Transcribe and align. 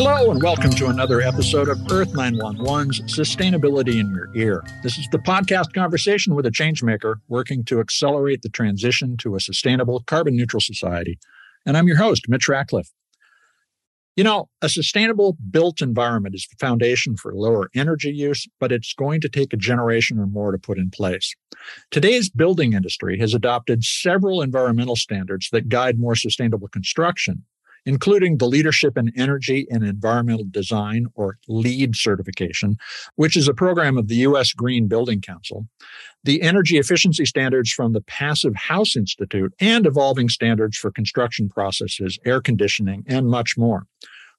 Hello, 0.00 0.30
and 0.30 0.40
welcome 0.40 0.70
to 0.70 0.86
another 0.86 1.20
episode 1.20 1.68
of 1.68 1.76
Earth 1.90 2.12
911's 2.12 3.00
Sustainability 3.12 3.98
in 3.98 4.08
Your 4.12 4.28
Ear. 4.32 4.62
This 4.84 4.96
is 4.96 5.08
the 5.10 5.18
podcast 5.18 5.72
conversation 5.72 6.36
with 6.36 6.46
a 6.46 6.52
changemaker 6.52 7.16
working 7.26 7.64
to 7.64 7.80
accelerate 7.80 8.42
the 8.42 8.48
transition 8.48 9.16
to 9.16 9.34
a 9.34 9.40
sustainable, 9.40 10.04
carbon 10.06 10.36
neutral 10.36 10.60
society. 10.60 11.18
And 11.66 11.76
I'm 11.76 11.88
your 11.88 11.96
host, 11.96 12.28
Mitch 12.28 12.46
Ratcliffe. 12.46 12.92
You 14.14 14.22
know, 14.22 14.48
a 14.62 14.68
sustainable 14.68 15.36
built 15.50 15.82
environment 15.82 16.36
is 16.36 16.46
the 16.48 16.64
foundation 16.64 17.16
for 17.16 17.34
lower 17.34 17.68
energy 17.74 18.12
use, 18.12 18.46
but 18.60 18.70
it's 18.70 18.94
going 18.94 19.20
to 19.22 19.28
take 19.28 19.52
a 19.52 19.56
generation 19.56 20.20
or 20.20 20.26
more 20.28 20.52
to 20.52 20.58
put 20.58 20.78
in 20.78 20.90
place. 20.90 21.34
Today's 21.90 22.30
building 22.30 22.72
industry 22.72 23.18
has 23.18 23.34
adopted 23.34 23.82
several 23.82 24.42
environmental 24.42 24.94
standards 24.94 25.48
that 25.50 25.68
guide 25.68 25.98
more 25.98 26.14
sustainable 26.14 26.68
construction, 26.68 27.42
including 27.86 28.38
the 28.38 28.46
Leadership 28.46 28.96
in 28.96 29.12
Energy 29.16 29.66
and 29.70 29.84
Environmental 29.84 30.46
Design, 30.50 31.06
or 31.14 31.38
LEED 31.48 31.96
certification, 31.96 32.76
which 33.16 33.36
is 33.36 33.48
a 33.48 33.54
program 33.54 33.96
of 33.96 34.08
the 34.08 34.16
U.S. 34.16 34.52
Green 34.52 34.88
Building 34.88 35.20
Council, 35.20 35.66
the 36.24 36.42
energy 36.42 36.78
efficiency 36.78 37.24
standards 37.24 37.72
from 37.72 37.92
the 37.92 38.00
Passive 38.00 38.54
House 38.54 38.96
Institute, 38.96 39.54
and 39.60 39.86
evolving 39.86 40.28
standards 40.28 40.76
for 40.76 40.90
construction 40.90 41.48
processes, 41.48 42.18
air 42.24 42.40
conditioning, 42.40 43.04
and 43.06 43.28
much 43.28 43.56
more. 43.56 43.86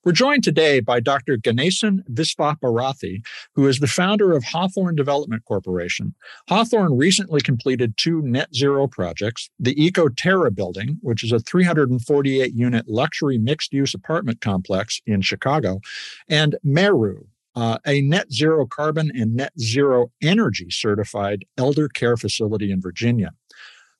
We're 0.05 0.13
joined 0.13 0.45
today 0.45 0.79
by 0.79 1.01
Dr. 1.01 1.35
Ganesan 1.35 2.07
Visvabharathy, 2.09 3.21
who 3.53 3.67
is 3.67 3.79
the 3.79 3.87
founder 3.87 4.31
of 4.31 4.45
Hawthorne 4.45 4.95
Development 4.95 5.43
Corporation. 5.43 6.15
Hawthorne 6.47 6.95
recently 6.95 7.41
completed 7.41 7.97
two 7.97 8.21
net 8.21 8.55
zero 8.55 8.87
projects 8.87 9.49
the 9.59 9.75
EcoTerra 9.75 10.55
building, 10.55 10.99
which 11.01 11.21
is 11.21 11.33
a 11.33 11.39
348 11.39 12.53
unit 12.53 12.87
luxury 12.87 13.37
mixed 13.37 13.73
use 13.73 13.93
apartment 13.93 14.39
complex 14.39 15.01
in 15.05 15.19
Chicago, 15.19 15.81
and 16.29 16.55
Meru, 16.63 17.25
uh, 17.55 17.79
a 17.85 17.99
net 17.99 18.31
zero 18.31 18.65
carbon 18.65 19.11
and 19.13 19.35
net 19.35 19.51
zero 19.59 20.11
energy 20.21 20.69
certified 20.69 21.43
elder 21.57 21.89
care 21.89 22.15
facility 22.15 22.71
in 22.71 22.79
Virginia. 22.79 23.31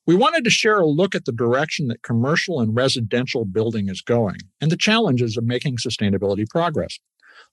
We 0.06 0.16
wanted 0.16 0.44
to 0.44 0.50
share 0.50 0.80
a 0.80 0.86
look 0.86 1.14
at 1.14 1.24
the 1.24 1.32
direction 1.32 1.88
that 1.88 2.02
commercial 2.02 2.60
and 2.60 2.74
residential 2.74 3.44
building 3.44 3.88
is 3.88 4.02
going 4.02 4.38
and 4.60 4.70
the 4.70 4.76
challenges 4.76 5.36
of 5.36 5.44
making 5.44 5.76
sustainability 5.76 6.48
progress. 6.48 6.98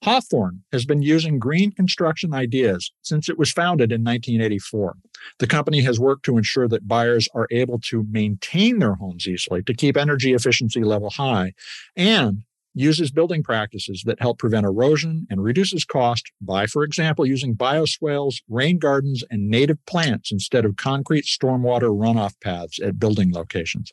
Hawthorne 0.04 0.64
has 0.72 0.86
been 0.86 1.02
using 1.02 1.40
green 1.40 1.72
construction 1.72 2.34
ideas 2.34 2.92
since 3.02 3.30
it 3.30 3.38
was 3.38 3.52
founded 3.52 3.92
in 3.92 4.04
1984. 4.04 4.96
The 5.40 5.48
company 5.48 5.82
has 5.82 6.00
worked 6.00 6.24
to 6.26 6.38
ensure 6.38 6.68
that 6.68 6.88
buyers 6.88 7.28
are 7.34 7.48
able 7.52 7.80
to 7.86 8.06
maintain 8.10 8.80
their 8.80 8.96
homes 8.96 9.28
easily 9.28 9.64
to 9.64 9.74
keep 9.74 9.98
energy 9.98 10.34
efficiency 10.34 10.84
level 10.84 11.10
high 11.10 11.54
and 11.96 12.44
uses 12.80 13.12
building 13.12 13.44
practices 13.44 14.04
that 14.06 14.22
help 14.22 14.38
prevent 14.40 14.66
erosion 14.66 15.26
and 15.30 15.44
reduces 15.44 15.84
cost 15.84 16.32
by, 16.42 16.68
for 16.68 16.84
example, 16.84 17.26
using 17.26 17.56
bioswales, 17.56 18.36
rain 18.50 18.78
gardens, 18.78 19.24
and 19.30 19.50
native 19.50 19.84
plants 19.86 20.32
instead 20.32 20.66
of 20.66 20.76
concrete 20.76 21.26
stormwater 21.26 21.90
runoff 21.90 22.34
paths 22.42 22.80
at 22.80 23.00
building 23.00 23.34
locations. 23.34 23.92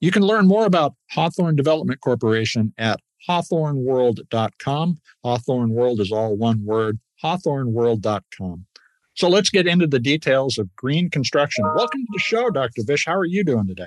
You 0.00 0.10
can 0.10 0.22
learn 0.22 0.46
more 0.46 0.66
about 0.66 0.94
Hawthorne 1.10 1.56
Development 1.56 2.00
Corporation 2.00 2.72
at 2.78 3.00
hawthorneworld.com. 3.28 4.98
Hawthorne 5.22 5.70
World 5.70 6.00
is 6.00 6.12
all 6.12 6.36
one 6.36 6.64
word, 6.64 6.98
hawthorneworld.com. 7.22 8.66
So 9.14 9.28
let's 9.28 9.50
get 9.50 9.66
into 9.66 9.86
the 9.86 10.00
details 10.00 10.58
of 10.58 10.74
green 10.76 11.08
construction. 11.08 11.64
Welcome 11.76 12.00
to 12.00 12.12
the 12.12 12.18
show, 12.18 12.50
Dr. 12.50 12.82
Vish. 12.84 13.06
How 13.06 13.14
are 13.14 13.24
you 13.24 13.44
doing 13.44 13.66
today? 13.66 13.86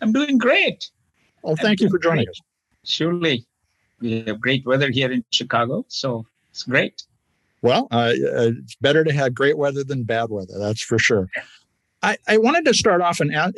I'm 0.00 0.12
doing 0.12 0.38
great. 0.38 0.90
Well, 1.42 1.56
thank 1.56 1.80
you 1.80 1.90
for 1.90 1.98
joining 1.98 2.24
great. 2.24 2.30
us. 2.30 2.40
Surely 2.84 3.46
we 4.00 4.22
have 4.22 4.40
great 4.40 4.64
weather 4.66 4.90
here 4.90 5.10
in 5.10 5.24
Chicago, 5.30 5.84
so 5.88 6.26
it's 6.50 6.62
great. 6.62 7.02
Well, 7.62 7.88
uh, 7.90 8.12
it's 8.14 8.74
better 8.76 9.04
to 9.04 9.12
have 9.12 9.34
great 9.34 9.56
weather 9.56 9.84
than 9.84 10.04
bad 10.04 10.30
weather, 10.30 10.58
that's 10.58 10.82
for 10.82 10.98
sure. 10.98 11.28
I, 12.02 12.18
I 12.28 12.36
wanted 12.36 12.66
to 12.66 12.74
start 12.74 13.00
off 13.00 13.20
and 13.20 13.34
add, 13.34 13.54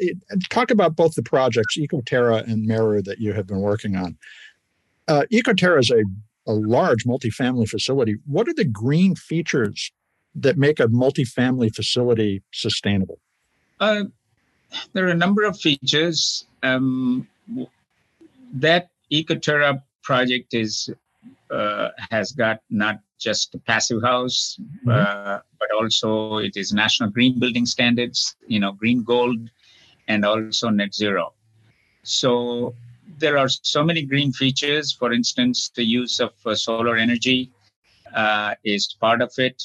talk 0.50 0.70
about 0.70 0.94
both 0.94 1.16
the 1.16 1.22
projects, 1.22 1.76
EcoTerra 1.76 2.46
and 2.46 2.64
Meru, 2.64 3.02
that 3.02 3.18
you 3.18 3.32
have 3.32 3.48
been 3.48 3.60
working 3.60 3.96
on. 3.96 4.16
Uh, 5.08 5.24
EcoTerra 5.32 5.80
is 5.80 5.90
a, 5.90 6.04
a 6.46 6.52
large 6.52 7.04
multifamily 7.04 7.68
facility. 7.68 8.16
What 8.26 8.48
are 8.48 8.54
the 8.54 8.64
green 8.64 9.16
features 9.16 9.90
that 10.36 10.56
make 10.56 10.78
a 10.78 10.86
multifamily 10.86 11.74
facility 11.74 12.44
sustainable? 12.52 13.18
Uh, 13.80 14.04
there 14.92 15.06
are 15.06 15.10
a 15.10 15.14
number 15.14 15.42
of 15.42 15.58
features 15.58 16.46
um, 16.62 17.26
that 18.52 18.90
EcoTerra 19.10 19.82
project 20.06 20.54
is 20.54 20.88
uh, 21.50 21.88
has 22.10 22.32
got 22.32 22.60
not 22.70 22.96
just 23.18 23.54
a 23.54 23.58
passive 23.58 24.02
house, 24.02 24.56
mm-hmm. 24.60 24.90
uh, 24.90 25.38
but 25.58 25.68
also 25.78 26.38
it 26.38 26.56
is 26.56 26.72
national 26.72 27.10
green 27.10 27.38
building 27.38 27.66
standards, 27.66 28.36
you 28.46 28.60
know, 28.60 28.72
green 28.72 29.02
gold, 29.02 29.40
and 30.08 30.24
also 30.24 30.70
net 30.70 30.94
zero. 30.94 31.32
So 32.02 32.74
there 33.18 33.36
are 33.38 33.48
so 33.48 33.82
many 33.82 34.02
green 34.02 34.32
features. 34.32 34.92
For 34.92 35.12
instance, 35.12 35.70
the 35.74 35.84
use 35.84 36.20
of 36.20 36.32
uh, 36.44 36.54
solar 36.54 36.96
energy 36.96 37.50
uh, 38.14 38.54
is 38.64 38.96
part 39.00 39.20
of 39.22 39.32
it. 39.38 39.62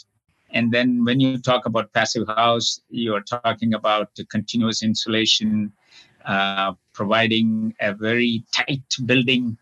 And 0.53 0.72
then 0.72 1.06
when 1.06 1.19
you 1.19 1.38
talk 1.38 1.66
about 1.66 1.94
passive 1.94 2.28
house, 2.28 2.81
you 2.90 3.13
are 3.16 3.22
talking 3.22 3.74
about 3.74 4.09
continuous 4.30 4.84
insulation, 4.84 5.72
uh, 6.25 6.74
providing 6.94 7.74
a 7.80 7.94
very 7.94 8.44
tight 8.51 8.90
building 9.06 9.57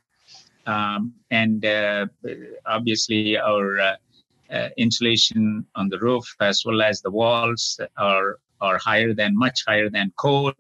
um, 0.70 1.14
and 1.32 1.66
uh, 1.66 2.06
obviously, 2.66 3.38
our 3.38 3.80
uh, 3.80 3.96
uh, 4.52 4.70
insulation 4.78 5.66
on 5.76 5.90
the 5.90 6.00
roof 6.00 6.26
as 6.40 6.64
well 6.66 6.82
as 6.82 7.02
the 7.02 7.12
walls 7.12 7.80
are 7.98 8.40
are 8.62 8.78
higher 8.78 9.14
than 9.14 9.38
much 9.38 9.64
higher 9.66 9.90
than 9.90 10.12
code. 10.18 10.54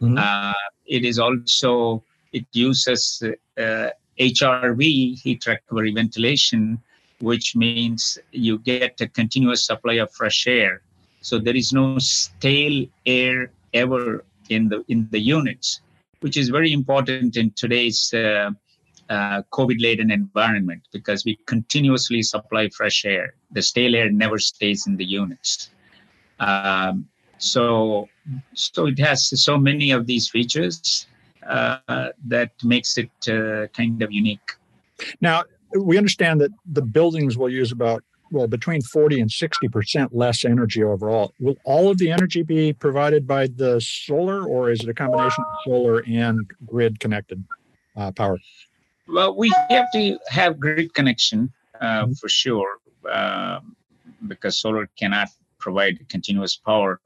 Mm-hmm. 0.00 0.18
Uh, 0.18 0.52
it 0.86 1.04
is 1.04 1.18
also 1.18 2.02
it 2.32 2.46
uses 2.52 3.22
HRV 3.56 4.82
heat 5.22 5.46
recovery 5.46 5.92
ventilation, 5.92 6.78
which 7.20 7.56
means 7.56 8.18
you 8.32 8.58
get 8.58 9.00
a 9.00 9.08
continuous 9.08 9.64
supply 9.64 9.94
of 9.94 10.12
fresh 10.12 10.46
air. 10.46 10.82
So 11.20 11.38
there 11.38 11.56
is 11.56 11.72
no 11.72 11.98
stale 11.98 12.86
air 13.06 13.50
ever 13.72 14.24
in 14.50 14.68
the 14.68 14.84
in 14.88 15.08
the 15.10 15.20
units, 15.20 15.80
which 16.20 16.36
is 16.36 16.48
very 16.48 16.72
important 16.72 17.36
in 17.36 17.50
today's 17.52 18.12
uh, 18.12 18.50
uh, 19.08 19.42
COVID 19.52 19.80
laden 19.80 20.10
environment 20.10 20.82
because 20.92 21.24
we 21.24 21.38
continuously 21.46 22.22
supply 22.22 22.68
fresh 22.68 23.04
air. 23.04 23.34
The 23.52 23.62
stale 23.62 23.94
air 23.94 24.10
never 24.10 24.38
stays 24.38 24.86
in 24.86 24.96
the 24.96 25.04
units. 25.04 25.70
Um, 26.40 27.08
so, 27.38 28.08
so 28.54 28.86
it 28.86 28.98
has 28.98 29.42
so 29.42 29.56
many 29.56 29.90
of 29.90 30.06
these 30.06 30.28
features 30.28 31.06
uh, 31.48 31.78
that 32.26 32.50
makes 32.62 32.98
it 32.98 33.10
uh, 33.28 33.66
kind 33.68 34.02
of 34.02 34.12
unique. 34.12 34.52
Now, 35.20 35.44
we 35.78 35.96
understand 35.96 36.40
that 36.40 36.50
the 36.66 36.82
buildings 36.82 37.36
will 37.38 37.50
use 37.50 37.72
about 37.72 38.02
well 38.30 38.46
between 38.46 38.82
40 38.82 39.20
and 39.20 39.30
60 39.30 39.68
percent 39.68 40.14
less 40.14 40.44
energy 40.44 40.82
overall. 40.82 41.32
Will 41.40 41.56
all 41.64 41.90
of 41.90 41.98
the 41.98 42.10
energy 42.10 42.42
be 42.42 42.72
provided 42.72 43.26
by 43.26 43.46
the 43.46 43.80
solar, 43.80 44.44
or 44.44 44.70
is 44.70 44.80
it 44.80 44.88
a 44.88 44.94
combination 44.94 45.44
of 45.44 45.60
solar 45.64 46.02
and 46.06 46.38
grid 46.66 47.00
connected 47.00 47.42
uh, 47.96 48.12
power? 48.12 48.38
Well, 49.08 49.34
we 49.34 49.52
have 49.70 49.90
to 49.92 50.18
have 50.28 50.60
grid 50.60 50.92
connection 50.94 51.50
uh, 51.80 52.04
mm-hmm. 52.04 52.12
for 52.12 52.28
sure, 52.28 52.78
uh, 53.10 53.60
because 54.26 54.60
solar 54.60 54.88
cannot 54.98 55.28
provide 55.58 56.06
continuous 56.08 56.56
power. 56.56 57.00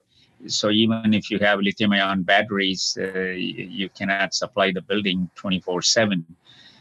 So 0.46 0.70
even 0.70 1.14
if 1.14 1.30
you 1.30 1.38
have 1.38 1.60
lithium-ion 1.60 2.24
batteries, 2.24 2.98
uh, 3.00 3.30
you 3.30 3.88
cannot 3.90 4.34
supply 4.34 4.72
the 4.72 4.82
building 4.82 5.30
24/7. 5.36 6.24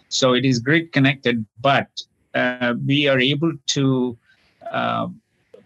So 0.09 0.33
it 0.33 0.44
is 0.44 0.59
grid 0.59 0.91
connected, 0.91 1.45
but 1.62 1.89
uh, 2.33 2.73
we 2.85 3.07
are 3.07 3.19
able 3.19 3.53
to 3.75 4.18
uh, 4.71 5.07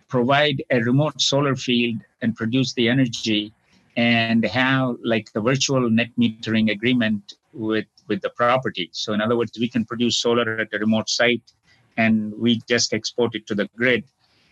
provide 0.10 0.64
a 0.70 0.80
remote 0.82 1.22
solar 1.22 1.56
field 1.56 2.02
and 2.22 2.36
produce 2.36 2.74
the 2.74 2.90
energy 2.90 3.54
and 3.96 4.44
have 4.44 4.98
like 5.04 5.30
a 5.36 5.42
virtual 5.42 5.90
net 5.90 6.12
metering 6.20 6.72
agreement 6.72 7.36
with 7.54 7.86
with 8.08 8.22
the 8.22 8.30
property 8.30 8.90
so 8.92 9.14
in 9.14 9.22
other 9.22 9.38
words 9.38 9.58
we 9.60 9.70
can 9.70 9.86
produce 9.86 10.18
solar 10.18 10.60
at 10.60 10.68
a 10.74 10.80
remote 10.80 11.10
site 11.10 11.52
and 11.98 12.34
we 12.38 12.62
just 12.68 12.94
export 12.94 13.36
it 13.36 13.46
to 13.48 13.56
the 13.56 13.68
grid 13.76 14.04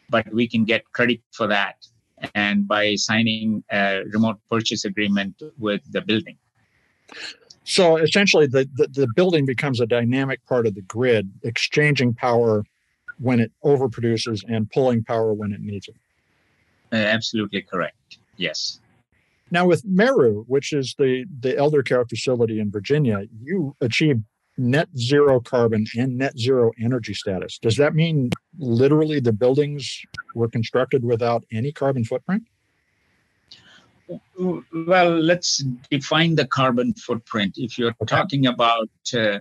but 0.09 0.31
we 0.33 0.47
can 0.47 0.63
get 0.63 0.83
credit 0.91 1.19
for 1.31 1.47
that 1.47 1.75
and 2.35 2.67
by 2.67 2.95
signing 2.95 3.63
a 3.71 4.03
remote 4.13 4.39
purchase 4.49 4.85
agreement 4.85 5.41
with 5.57 5.81
the 5.91 6.01
building 6.01 6.37
so 7.65 7.97
essentially, 7.97 8.47
the, 8.47 8.69
the, 8.75 8.87
the, 8.87 9.07
building 9.15 9.45
becomes 9.45 9.79
a 9.79 9.85
dynamic 9.85 10.45
part 10.45 10.67
of 10.67 10.75
the 10.75 10.81
grid, 10.81 11.31
exchanging 11.43 12.13
power 12.13 12.65
when 13.19 13.39
it 13.39 13.51
overproduces 13.63 14.43
and 14.47 14.69
pulling 14.71 15.03
power 15.03 15.33
when 15.33 15.53
it 15.53 15.61
needs 15.61 15.87
it. 15.87 15.95
Uh, 16.91 16.97
absolutely 16.97 17.61
correct. 17.61 18.17
Yes. 18.37 18.79
Now, 19.53 19.67
with 19.67 19.85
Meru, 19.85 20.45
which 20.47 20.73
is 20.73 20.95
the, 20.97 21.25
the 21.39 21.55
elder 21.55 21.83
care 21.83 22.03
facility 22.05 22.59
in 22.59 22.71
Virginia, 22.71 23.19
you 23.39 23.75
achieve 23.81 24.19
net 24.57 24.89
zero 24.97 25.39
carbon 25.39 25.85
and 25.95 26.17
net 26.17 26.35
zero 26.39 26.71
energy 26.81 27.13
status. 27.13 27.59
Does 27.59 27.77
that 27.77 27.93
mean 27.93 28.31
literally 28.57 29.19
the 29.19 29.31
buildings 29.31 30.01
were 30.33 30.47
constructed 30.47 31.05
without 31.05 31.45
any 31.51 31.71
carbon 31.71 32.03
footprint? 32.03 32.43
well, 34.87 35.11
let's 35.31 35.63
define 35.89 36.33
the 36.35 36.47
carbon 36.47 36.93
footprint. 36.95 37.53
If 37.57 37.77
you're 37.77 37.95
okay. 38.01 38.15
talking 38.15 38.47
about 38.47 38.89
uh, 39.13 39.39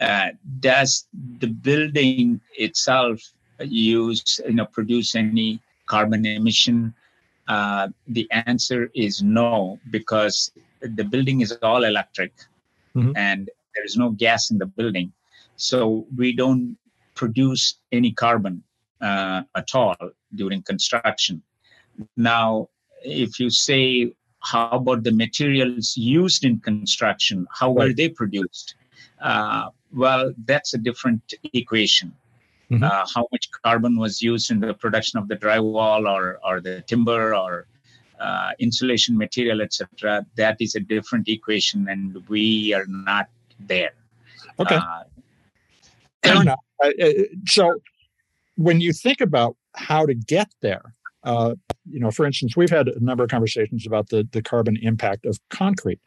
uh, 0.00 0.28
does 0.60 1.06
the 1.38 1.48
building 1.48 2.40
itself 2.56 3.20
use, 3.60 4.40
you 4.46 4.54
know, 4.54 4.66
produce 4.66 5.14
any 5.16 5.60
carbon 5.86 6.24
emission? 6.24 6.94
Uh, 7.50 7.88
the 8.06 8.26
answer 8.30 8.90
is 8.94 9.22
no, 9.22 9.78
because 9.90 10.52
the 10.98 11.02
building 11.02 11.40
is 11.40 11.50
all 11.62 11.82
electric 11.82 12.32
mm-hmm. 12.94 13.12
and 13.16 13.50
there 13.74 13.84
is 13.84 13.96
no 13.96 14.10
gas 14.10 14.50
in 14.52 14.58
the 14.58 14.66
building. 14.66 15.12
So 15.56 16.06
we 16.16 16.28
don't 16.42 16.76
produce 17.14 17.64
any 17.90 18.12
carbon 18.12 18.62
uh, 19.00 19.42
at 19.56 19.74
all 19.74 19.96
during 20.34 20.62
construction. 20.62 21.42
Now, 22.16 22.68
if 23.02 23.40
you 23.40 23.50
say 23.50 24.12
how 24.40 24.70
about 24.70 25.02
the 25.02 25.12
materials 25.12 25.96
used 25.96 26.44
in 26.44 26.58
construction 26.60 27.46
how 27.52 27.70
were 27.70 27.92
they 27.92 28.08
produced 28.08 28.74
uh, 29.20 29.68
well 29.92 30.32
that's 30.44 30.72
a 30.74 30.78
different 30.78 31.22
equation 31.52 32.12
mm-hmm. 32.70 32.84
uh, 32.84 33.06
how 33.14 33.26
much 33.32 33.48
carbon 33.64 33.96
was 33.98 34.22
used 34.22 34.50
in 34.50 34.60
the 34.60 34.74
production 34.74 35.18
of 35.18 35.28
the 35.28 35.36
drywall 35.36 36.08
or, 36.08 36.38
or 36.44 36.60
the 36.60 36.82
timber 36.82 37.34
or 37.34 37.66
uh, 38.20 38.50
insulation 38.58 39.16
material 39.16 39.60
etc 39.62 40.24
that 40.36 40.56
is 40.60 40.74
a 40.74 40.80
different 40.80 41.28
equation 41.28 41.88
and 41.88 42.22
we 42.28 42.74
are 42.74 42.86
not 42.86 43.28
there 43.60 43.94
okay 44.58 44.76
uh, 44.76 45.02
fair 46.22 46.42
enough 46.42 46.60
so 47.46 47.80
when 48.56 48.80
you 48.80 48.92
think 48.92 49.20
about 49.20 49.56
how 49.74 50.04
to 50.04 50.14
get 50.14 50.48
there 50.60 50.94
uh, 51.24 51.54
you 51.88 52.00
know, 52.00 52.10
for 52.10 52.24
instance, 52.24 52.56
we've 52.56 52.70
had 52.70 52.88
a 52.88 53.02
number 53.02 53.24
of 53.24 53.30
conversations 53.30 53.86
about 53.86 54.08
the, 54.08 54.26
the 54.32 54.42
carbon 54.42 54.78
impact 54.82 55.26
of 55.26 55.38
concrete. 55.50 56.00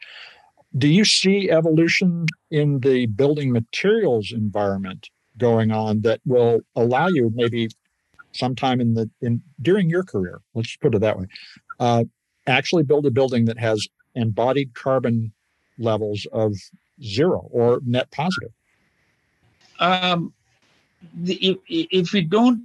Do 0.77 0.87
you 0.87 1.05
see 1.05 1.51
evolution 1.51 2.25
in 2.49 2.79
the 2.79 3.05
building 3.05 3.51
materials 3.51 4.31
environment 4.31 5.09
going 5.37 5.71
on 5.71 6.01
that 6.01 6.19
will 6.25 6.61
allow 6.75 7.07
you 7.07 7.31
maybe 7.33 7.69
sometime 8.33 8.81
in 8.81 8.93
the 8.93 9.09
in 9.21 9.41
during 9.61 9.89
your 9.89 10.03
career, 10.03 10.41
let's 10.53 10.75
put 10.77 10.95
it 10.95 10.99
that 10.99 11.17
way, 11.17 11.25
uh, 11.79 12.03
actually 12.47 12.83
build 12.83 13.05
a 13.05 13.11
building 13.11 13.45
that 13.45 13.59
has 13.59 13.87
embodied 14.15 14.73
carbon 14.73 15.31
levels 15.77 16.27
of 16.31 16.53
zero 17.01 17.47
or 17.51 17.79
net 17.85 18.09
positive? 18.11 18.51
Um, 19.79 20.33
if, 21.25 21.57
if 21.67 22.13
we 22.13 22.21
don't 22.21 22.63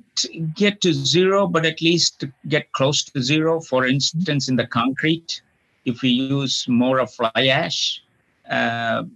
get 0.55 0.81
to 0.83 0.93
zero, 0.93 1.47
but 1.47 1.67
at 1.67 1.83
least 1.83 2.25
get 2.49 2.73
close 2.73 3.05
to 3.05 3.23
zero, 3.23 3.61
for 3.61 3.87
instance, 3.87 4.49
in 4.49 4.57
the 4.57 4.67
concrete, 4.67 5.41
if 5.85 6.03
we 6.03 6.11
use 6.11 6.67
more 6.69 6.99
of 7.01 7.13
fly 7.13 7.47
ash, 7.49 8.03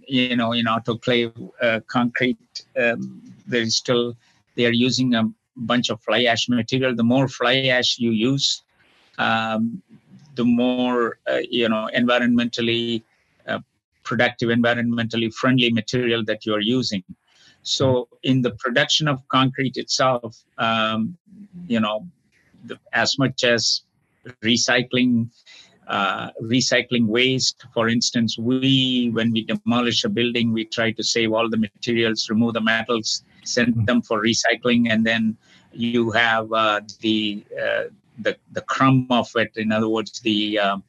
you 0.07 0.35
know, 0.35 0.51
in 0.53 0.65
autoclave 0.65 1.33
uh, 1.61 1.79
concrete, 1.87 2.65
um, 2.77 3.21
there 3.47 3.61
is 3.61 3.75
still, 3.75 4.15
they 4.55 4.65
are 4.65 4.71
using 4.71 5.15
a 5.15 5.23
bunch 5.55 5.89
of 5.89 6.01
fly 6.01 6.23
ash 6.23 6.47
material. 6.49 6.95
The 6.95 7.03
more 7.03 7.27
fly 7.27 7.55
ash 7.65 7.99
you 7.99 8.11
use, 8.11 8.63
um, 9.17 9.81
the 10.35 10.45
more, 10.45 11.17
uh, 11.27 11.39
you 11.49 11.69
know, 11.69 11.89
environmentally 11.95 13.03
uh, 13.47 13.59
productive, 14.03 14.49
environmentally 14.49 15.33
friendly 15.33 15.71
material 15.71 16.23
that 16.25 16.45
you 16.45 16.53
are 16.53 16.61
using. 16.61 17.03
So 17.63 18.09
in 18.23 18.41
the 18.41 18.51
production 18.51 19.07
of 19.07 19.27
concrete 19.29 19.77
itself, 19.77 20.43
um, 20.57 21.17
you 21.67 21.79
know, 21.79 22.07
the, 22.65 22.77
as 22.91 23.17
much 23.17 23.43
as 23.43 23.83
recycling, 24.41 25.29
uh, 25.87 26.29
recycling 26.41 27.07
waste. 27.07 27.65
For 27.73 27.89
instance, 27.89 28.37
we 28.37 29.09
when 29.13 29.31
we 29.31 29.43
demolish 29.45 30.03
a 30.03 30.09
building, 30.09 30.53
we 30.53 30.65
try 30.65 30.91
to 30.91 31.03
save 31.03 31.33
all 31.33 31.49
the 31.49 31.57
materials, 31.57 32.29
remove 32.29 32.53
the 32.53 32.61
metals, 32.61 33.23
send 33.43 33.75
mm-hmm. 33.75 33.85
them 33.85 34.01
for 34.01 34.23
recycling, 34.23 34.89
and 34.89 35.05
then 35.05 35.37
you 35.71 36.11
have 36.11 36.51
uh, 36.53 36.81
the 37.01 37.43
uh, 37.61 37.83
the 38.19 38.37
the 38.51 38.61
crumb 38.61 39.07
of 39.09 39.29
it. 39.35 39.51
In 39.55 39.71
other 39.71 39.89
words, 39.89 40.19
the 40.21 40.59
um, 40.59 40.83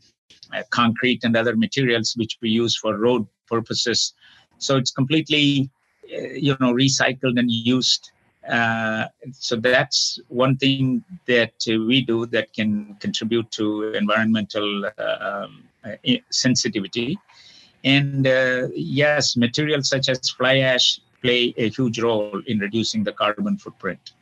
uh, 0.52 0.62
concrete 0.70 1.24
and 1.24 1.36
other 1.36 1.56
materials 1.56 2.14
which 2.16 2.38
we 2.40 2.50
use 2.50 2.76
for 2.76 2.96
road 2.96 3.26
purposes. 3.48 4.14
So 4.58 4.76
it's 4.76 4.90
completely 4.90 5.70
you 6.08 6.56
know 6.60 6.72
recycled 6.72 7.38
and 7.38 7.50
used 7.50 8.12
uh, 8.48 9.08
so 9.32 9.56
that's 9.56 10.18
one 10.28 10.56
thing 10.56 11.04
that 11.26 11.54
uh, 11.68 11.78
we 11.78 12.02
do 12.02 12.26
that 12.26 12.52
can 12.52 12.94
contribute 13.00 13.50
to 13.52 13.92
environmental 13.94 14.86
uh, 14.98 15.16
um, 15.20 15.64
sensitivity. 16.30 17.18
And 17.84 18.26
uh, 18.26 18.68
yes 18.74 19.36
materials 19.36 19.88
such 19.88 20.08
as 20.08 20.30
fly 20.30 20.58
ash 20.58 21.00
play 21.22 21.54
a 21.56 21.68
huge 21.70 22.00
role 22.00 22.42
in 22.46 22.58
reducing 22.58 23.04
the 23.04 23.12
carbon 23.12 23.56
footprint. 23.58 24.12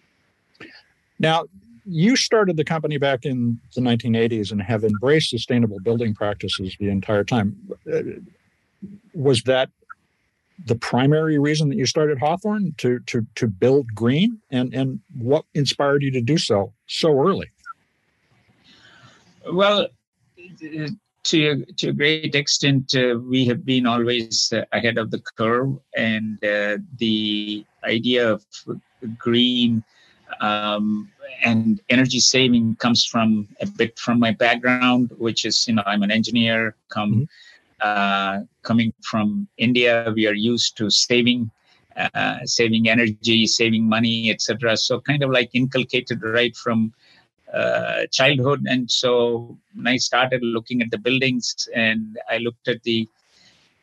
Now 1.19 1.45
you 1.85 2.15
started 2.17 2.57
the 2.57 2.65
company 2.65 2.99
back 2.99 3.25
in 3.25 3.61
the 3.75 3.81
1980s 3.81 4.53
and 4.53 4.63
have 4.63 4.85
embraced 4.85 5.31
sustainable 5.31 5.81
building 5.81 6.15
practices 6.15 6.77
the 6.79 6.89
entire 6.89 7.25
time. 7.25 7.57
Uh, 7.93 8.03
was 9.15 9.43
that 9.43 9.71
the 10.67 10.75
primary 10.75 11.39
reason 11.39 11.69
that 11.69 11.77
you 11.77 11.87
started 11.87 12.19
Hawthorne 12.19 12.75
to 12.79 13.01
to 13.01 13.27
to 13.37 13.47
build 13.47 13.95
green, 13.95 14.41
and 14.51 14.73
and 14.75 15.01
what 15.17 15.45
inspired 15.55 16.03
you 16.03 16.11
to 16.13 16.21
do 16.21 16.39
so 16.39 16.73
so 16.87 17.19
early? 17.21 17.51
Well, 19.51 19.89
to 21.25 21.65
to 21.65 21.89
a 21.89 21.93
great 21.93 22.35
extent, 22.35 22.95
uh, 22.95 23.19
we 23.19 23.45
have 23.47 23.65
been 23.65 23.87
always 23.87 24.53
uh, 24.53 24.65
ahead 24.73 24.99
of 24.99 25.11
the 25.11 25.21
curve, 25.37 25.79
and 25.97 26.43
uh, 26.45 26.79
the 26.99 27.65
idea 27.85 28.31
of 28.31 28.45
green 29.19 29.83
um, 30.41 31.11
and 31.45 31.81
energy 31.89 32.21
saving 32.21 32.77
comes 32.77 33.05
from 33.05 33.49
a 33.61 33.67
bit 33.67 33.99
from 33.99 34.21
my 34.21 34.31
background, 34.33 35.11
which 35.19 35.45
is 35.45 35.67
you 35.67 35.75
know 35.75 35.83
I'm 35.87 36.03
an 36.03 36.11
engineer, 36.11 36.77
come. 36.89 37.13
Mm-hmm 37.13 37.25
uh, 37.83 38.41
coming 38.63 38.93
from 39.03 39.49
India, 39.59 40.13
we 40.15 40.27
are 40.27 40.35
used 40.35 40.77
to 40.79 40.91
saving, 40.91 41.51
uh, 41.97 42.39
saving 42.45 42.89
energy, 42.89 43.47
saving 43.47 43.89
money, 43.89 44.31
etc. 44.31 44.77
So 44.77 45.01
kind 45.01 45.23
of 45.23 45.31
like 45.31 45.51
inculcated 45.53 46.23
right 46.23 46.57
from 46.57 46.93
uh, 47.53 48.07
childhood. 48.11 48.65
And 48.67 48.91
so 48.91 49.59
when 49.75 49.87
I 49.87 49.97
started 49.97 50.43
looking 50.43 50.81
at 50.83 50.91
the 50.91 50.99
buildings, 50.99 51.69
and 51.75 52.19
I 52.31 52.39
looked 52.39 52.69
at 52.69 52.83
the 52.83 53.09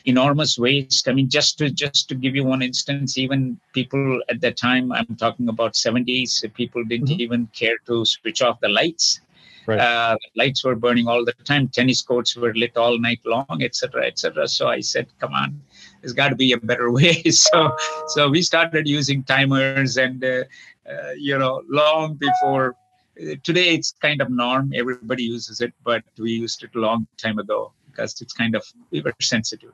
enormous 0.05 0.57
waste. 0.57 1.07
I 1.07 1.13
mean, 1.13 1.29
just 1.29 1.57
to 1.59 1.69
just 1.69 2.07
to 2.09 2.15
give 2.15 2.35
you 2.35 2.43
one 2.43 2.61
instance, 2.61 3.17
even 3.17 3.59
people 3.73 4.21
at 4.29 4.41
that 4.41 4.57
time, 4.57 4.91
I'm 4.91 5.15
talking 5.17 5.49
about 5.49 5.73
70s, 5.73 6.51
people 6.53 6.83
didn't 6.83 7.09
mm-hmm. 7.09 7.21
even 7.21 7.47
care 7.47 7.77
to 7.87 8.05
switch 8.05 8.41
off 8.41 8.59
the 8.59 8.69
lights. 8.69 9.21
Right. 9.69 9.79
Uh, 9.79 10.17
lights 10.35 10.63
were 10.63 10.73
burning 10.75 11.07
all 11.07 11.23
the 11.23 11.33
time. 11.43 11.67
Tennis 11.67 12.01
courts 12.01 12.35
were 12.35 12.55
lit 12.55 12.75
all 12.75 12.97
night 12.97 13.19
long, 13.23 13.61
etc., 13.61 14.07
etc. 14.07 14.47
So 14.47 14.67
I 14.67 14.79
said, 14.79 15.05
"Come 15.19 15.33
on, 15.33 15.61
there's 16.01 16.13
got 16.13 16.29
to 16.29 16.35
be 16.35 16.53
a 16.53 16.57
better 16.57 16.89
way." 16.99 17.21
so, 17.29 17.75
so 18.07 18.29
we 18.29 18.41
started 18.41 18.87
using 18.87 19.23
timers, 19.23 19.97
and 19.97 20.23
uh, 20.23 20.45
uh, 20.89 21.11
you 21.15 21.37
know, 21.37 21.61
long 21.69 22.15
before 22.15 22.75
uh, 23.21 23.35
today, 23.43 23.75
it's 23.75 23.91
kind 24.01 24.23
of 24.23 24.31
norm. 24.31 24.73
Everybody 24.75 25.21
uses 25.21 25.61
it, 25.61 25.73
but 25.83 26.03
we 26.17 26.31
used 26.31 26.63
it 26.63 26.71
a 26.75 26.79
long 26.79 27.05
time 27.17 27.37
ago 27.37 27.71
because 27.91 28.19
it's 28.21 28.33
kind 28.33 28.55
of 28.55 28.63
we 28.89 29.01
were 29.01 29.13
sensitive. 29.21 29.73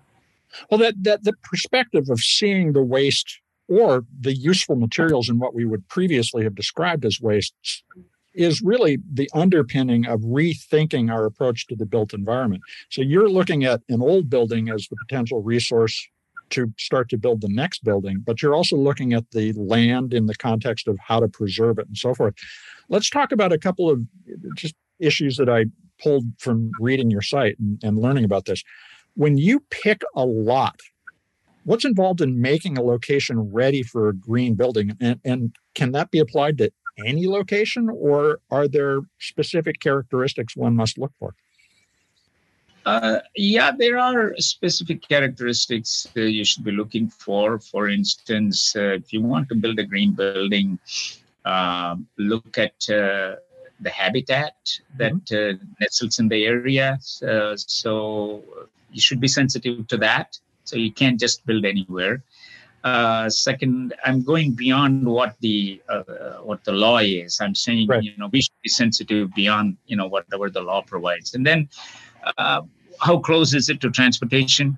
Well, 0.70 0.80
that 0.82 1.02
that 1.04 1.24
the 1.24 1.36
perspective 1.42 2.10
of 2.10 2.20
seeing 2.20 2.74
the 2.74 2.84
waste 2.84 3.40
or 3.70 4.04
the 4.20 4.36
useful 4.36 4.76
materials 4.76 5.30
in 5.30 5.40
what 5.40 5.56
we 5.56 5.64
would 5.64 5.88
previously 5.88 6.44
have 6.44 6.56
described 6.56 7.06
as 7.06 7.22
waste 7.22 7.56
is 8.36 8.62
really 8.62 9.00
the 9.12 9.30
underpinning 9.34 10.06
of 10.06 10.22
rethinking 10.22 11.12
our 11.12 11.26
approach 11.26 11.68
to 11.68 11.76
the 11.76 11.86
built 11.86 12.14
environment. 12.14 12.62
So 12.90 13.02
you're 13.02 13.30
looking 13.30 13.64
at 13.64 13.82
an 13.90 14.02
old 14.02 14.30
building 14.30 14.70
as 14.70 14.88
the 14.88 14.98
potential 15.08 15.42
resource 15.42 16.08
to 16.52 16.72
start 16.78 17.10
to 17.10 17.18
build 17.18 17.42
the 17.42 17.50
next 17.50 17.84
building, 17.84 18.22
but 18.26 18.42
you're 18.42 18.54
also 18.54 18.76
looking 18.76 19.14
at 19.14 19.32
the 19.32 19.52
land 19.54 20.14
in 20.14 20.28
the 20.28 20.36
context 20.36 20.88
of 20.88 20.98
how 21.00 21.20
to 21.20 21.28
preserve 21.28 21.80
it 21.80 21.88
and 21.88 21.98
so 21.98 22.14
forth. 22.14 22.36
Let's 22.88 23.10
talk 23.10 23.32
about 23.32 23.52
a 23.52 23.58
couple 23.58 23.90
of 23.90 24.02
just 24.56 24.76
issues 25.00 25.38
that 25.38 25.50
I 25.50 25.66
pulled 26.02 26.26
from 26.38 26.72
reading 26.80 27.10
your 27.10 27.22
site 27.22 27.58
and, 27.60 27.82
and 27.84 27.98
learning 27.98 28.26
about 28.26 28.46
this. 28.46 28.64
When 29.16 29.38
you 29.38 29.62
pick 29.70 30.02
a 30.16 30.26
lot, 30.26 30.80
what's 31.64 31.86
involved 31.86 32.22
in 32.22 32.42
making 32.42 32.78
a 32.78 32.84
location 32.84 33.52
ready 33.52 33.82
for 33.82 34.10
a 34.10 34.14
green 34.14 34.56
building? 34.56 34.96
And, 35.00 35.20
and 35.26 35.56
can 35.74 35.94
that 35.94 36.12
be 36.12 36.20
applied 36.20 36.58
to 36.60 36.72
any 37.06 37.28
location, 37.28 37.90
or 37.90 38.40
are 38.52 38.68
there 38.68 39.02
specific 39.20 39.80
characteristics 39.80 40.56
one 40.56 40.76
must 40.76 40.98
look 40.98 41.12
for? 41.20 41.36
Uh, 42.86 43.20
yeah, 43.36 43.72
there 43.72 43.98
are 43.98 44.36
specific 44.38 45.02
characteristics 45.08 46.08
uh, 46.16 46.22
you 46.22 46.46
should 46.46 46.64
be 46.64 46.72
looking 46.72 47.10
for. 47.10 47.58
For 47.58 47.90
instance, 47.90 48.76
uh, 48.76 49.00
if 49.02 49.12
you 49.12 49.22
want 49.22 49.50
to 49.50 49.56
build 49.56 49.80
a 49.80 49.84
green 49.84 50.14
building, 50.14 50.78
um, 51.46 52.08
look 52.18 52.58
at 52.58 52.88
uh, 52.90 53.36
the 53.80 53.90
habitat 53.90 54.56
that 54.98 55.14
mm-hmm. 55.14 55.56
Uh, 55.56 55.66
nestles 55.82 56.20
in 56.20 56.28
the 56.28 56.46
area. 56.46 57.00
Uh, 57.28 57.56
so 57.58 58.44
you 58.92 59.02
should 59.02 59.20
be 59.20 59.28
sensitive 59.28 59.88
to 59.88 59.98
that. 59.98 60.38
So 60.64 60.78
you 60.78 60.92
can't 60.92 61.20
just 61.20 61.46
build 61.46 61.66
anywhere. 61.66 62.24
Uh, 62.86 63.28
second, 63.28 63.96
I'm 64.06 64.22
going 64.22 64.52
beyond 64.52 65.08
what 65.08 65.36
the 65.40 65.82
uh, 65.90 66.04
what 66.44 66.64
the 66.66 66.72
law 66.72 67.00
is. 67.00 67.40
I'm 67.42 67.56
saying 67.56 67.88
right. 67.88 68.04
you 68.04 68.14
know 68.16 68.30
we 68.32 68.42
should 68.44 68.62
be 68.62 68.70
sensitive 68.70 69.34
beyond 69.34 69.78
you 69.88 69.96
know 69.96 70.06
whatever 70.06 70.52
the 70.52 70.62
law 70.62 70.84
provides. 70.84 71.34
And 71.34 71.44
then, 71.44 71.68
uh, 72.38 72.62
how 73.02 73.18
close 73.18 73.56
is 73.56 73.70
it 73.70 73.82
to 73.82 73.90
transportation? 73.90 74.78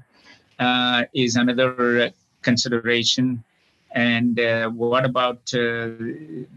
Uh, 0.58 1.04
is 1.14 1.36
another 1.36 2.12
consideration. 2.44 3.44
And 3.92 4.40
uh, 4.40 4.70
what 4.70 5.04
about 5.04 5.42
uh, 5.54 5.92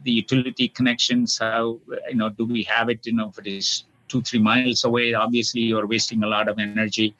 the 0.04 0.12
utility 0.22 0.68
connections? 0.68 1.36
How 1.38 1.80
you 2.08 2.14
know 2.14 2.28
do 2.28 2.44
we 2.44 2.62
have 2.62 2.90
it? 2.90 3.04
You 3.04 3.14
know, 3.14 3.30
if 3.30 3.38
it 3.40 3.48
is 3.48 3.82
two 4.06 4.22
three 4.22 4.38
miles 4.38 4.84
away, 4.84 5.14
obviously 5.14 5.62
you're 5.62 5.88
wasting 5.88 6.22
a 6.22 6.28
lot 6.28 6.46
of 6.46 6.60
energy 6.60 7.12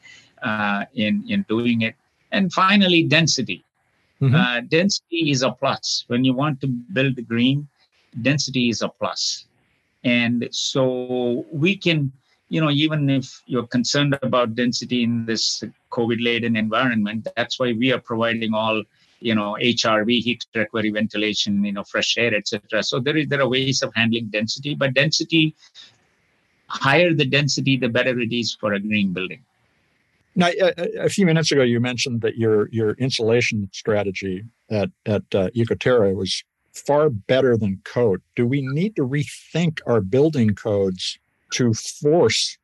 in 0.95 1.25
in 1.27 1.45
doing 1.49 1.83
it. 1.83 1.97
And 2.31 2.53
finally, 2.53 3.03
density 3.03 3.65
Mm-hmm. 4.21 4.35
Uh, 4.35 4.61
density 4.69 5.31
is 5.31 5.43
a 5.43 5.51
plus. 5.51 6.05
When 6.09 6.25
you 6.25 6.35
want 6.35 6.61
to 6.61 6.67
build 6.67 7.27
green, 7.27 7.69
density 8.23 8.69
is 8.69 8.83
a 8.83 8.89
plus. 8.89 9.47
And 10.05 10.49
so 10.51 11.47
we 11.53 11.77
can, 11.77 12.13
you 12.49 12.61
know, 12.61 12.71
even 12.71 13.09
if 13.09 13.43
you're 13.47 13.67
concerned 13.67 14.19
about 14.23 14.55
density 14.55 15.03
in 15.05 15.25
this 15.25 15.63
COVID 15.91 16.23
laden 16.23 16.57
environment, 16.57 17.29
that's 17.37 17.59
why 17.59 17.73
we 17.73 17.93
are 17.93 18.01
providing 18.01 18.53
all, 18.55 18.83
you 19.21 19.35
know, 19.35 19.57
HRV, 19.61 20.21
heat 20.21 20.45
recovery 20.55 20.91
ventilation, 20.91 21.65
you 21.65 21.73
know, 21.73 21.85
fresh 21.85 22.17
air, 22.19 22.35
etc. 22.35 22.83
So 22.83 22.99
there 22.99 23.17
is 23.17 23.29
there 23.29 23.41
are 23.41 23.49
ways 23.49 23.83
of 23.83 23.93
handling 23.95 24.29
density, 24.29 24.75
but 24.75 24.95
density, 24.95 25.55
higher 26.67 27.13
the 27.15 27.27
density, 27.27 27.77
the 27.77 27.89
better 27.89 28.19
it 28.19 28.33
is 28.33 28.55
for 28.55 28.75
a 28.75 28.81
green 28.81 29.13
building. 29.13 29.45
Now, 30.37 30.49
a, 30.49 31.05
a, 31.05 31.09
few 31.09 31.27
minutes 31.27 31.51
ago, 31.51 31.63
you 31.63 31.81
mentioned 31.81 32.21
that 32.21 32.37
your 32.37 32.69
your 32.71 32.93
insulation 32.93 33.69
strategy 33.73 34.45
at 34.71 34.91
at 35.07 35.23
uh, 35.35 35.51
Ecoterra 35.57 36.15
was 36.15 36.45
far 36.73 37.11
better 37.11 37.57
than 37.57 37.81
code. 37.85 38.23
Do 38.37 38.47
we 38.47 38.63
need 38.63 38.97
to 38.97 39.03
rethink 39.03 39.81
our 39.87 40.01
building 40.01 40.55
codes 40.55 41.19
to 41.53 41.75
force 41.75 42.59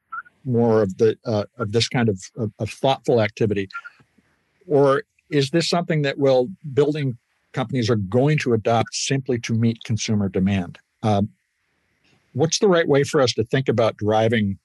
more 0.45 0.83
of 0.83 0.97
the 0.99 1.19
uh, 1.25 1.45
of 1.59 1.73
this 1.73 1.89
kind 1.89 2.09
of, 2.09 2.23
of, 2.37 2.53
of, 2.61 2.71
thoughtful 2.71 3.21
activity, 3.21 3.69
or 4.67 5.03
is 5.31 5.51
this 5.51 5.69
something 5.69 6.03
that 6.03 6.19
will 6.19 6.49
building 6.73 7.19
companies 7.53 7.91
are 7.91 7.97
going 7.97 8.39
to 8.39 8.53
adopt 8.53 8.95
simply 8.95 9.39
to 9.41 9.55
meet 9.55 9.83
consumer 9.83 10.29
demand? 10.29 10.79
Um, 11.03 11.31
what's 12.33 12.61
the 12.61 12.69
right 12.69 12.87
way 12.87 13.03
for 13.03 13.21
us 13.21 13.33
to 13.33 13.43
think 13.43 13.69
about 13.69 13.97
driving 13.97 14.59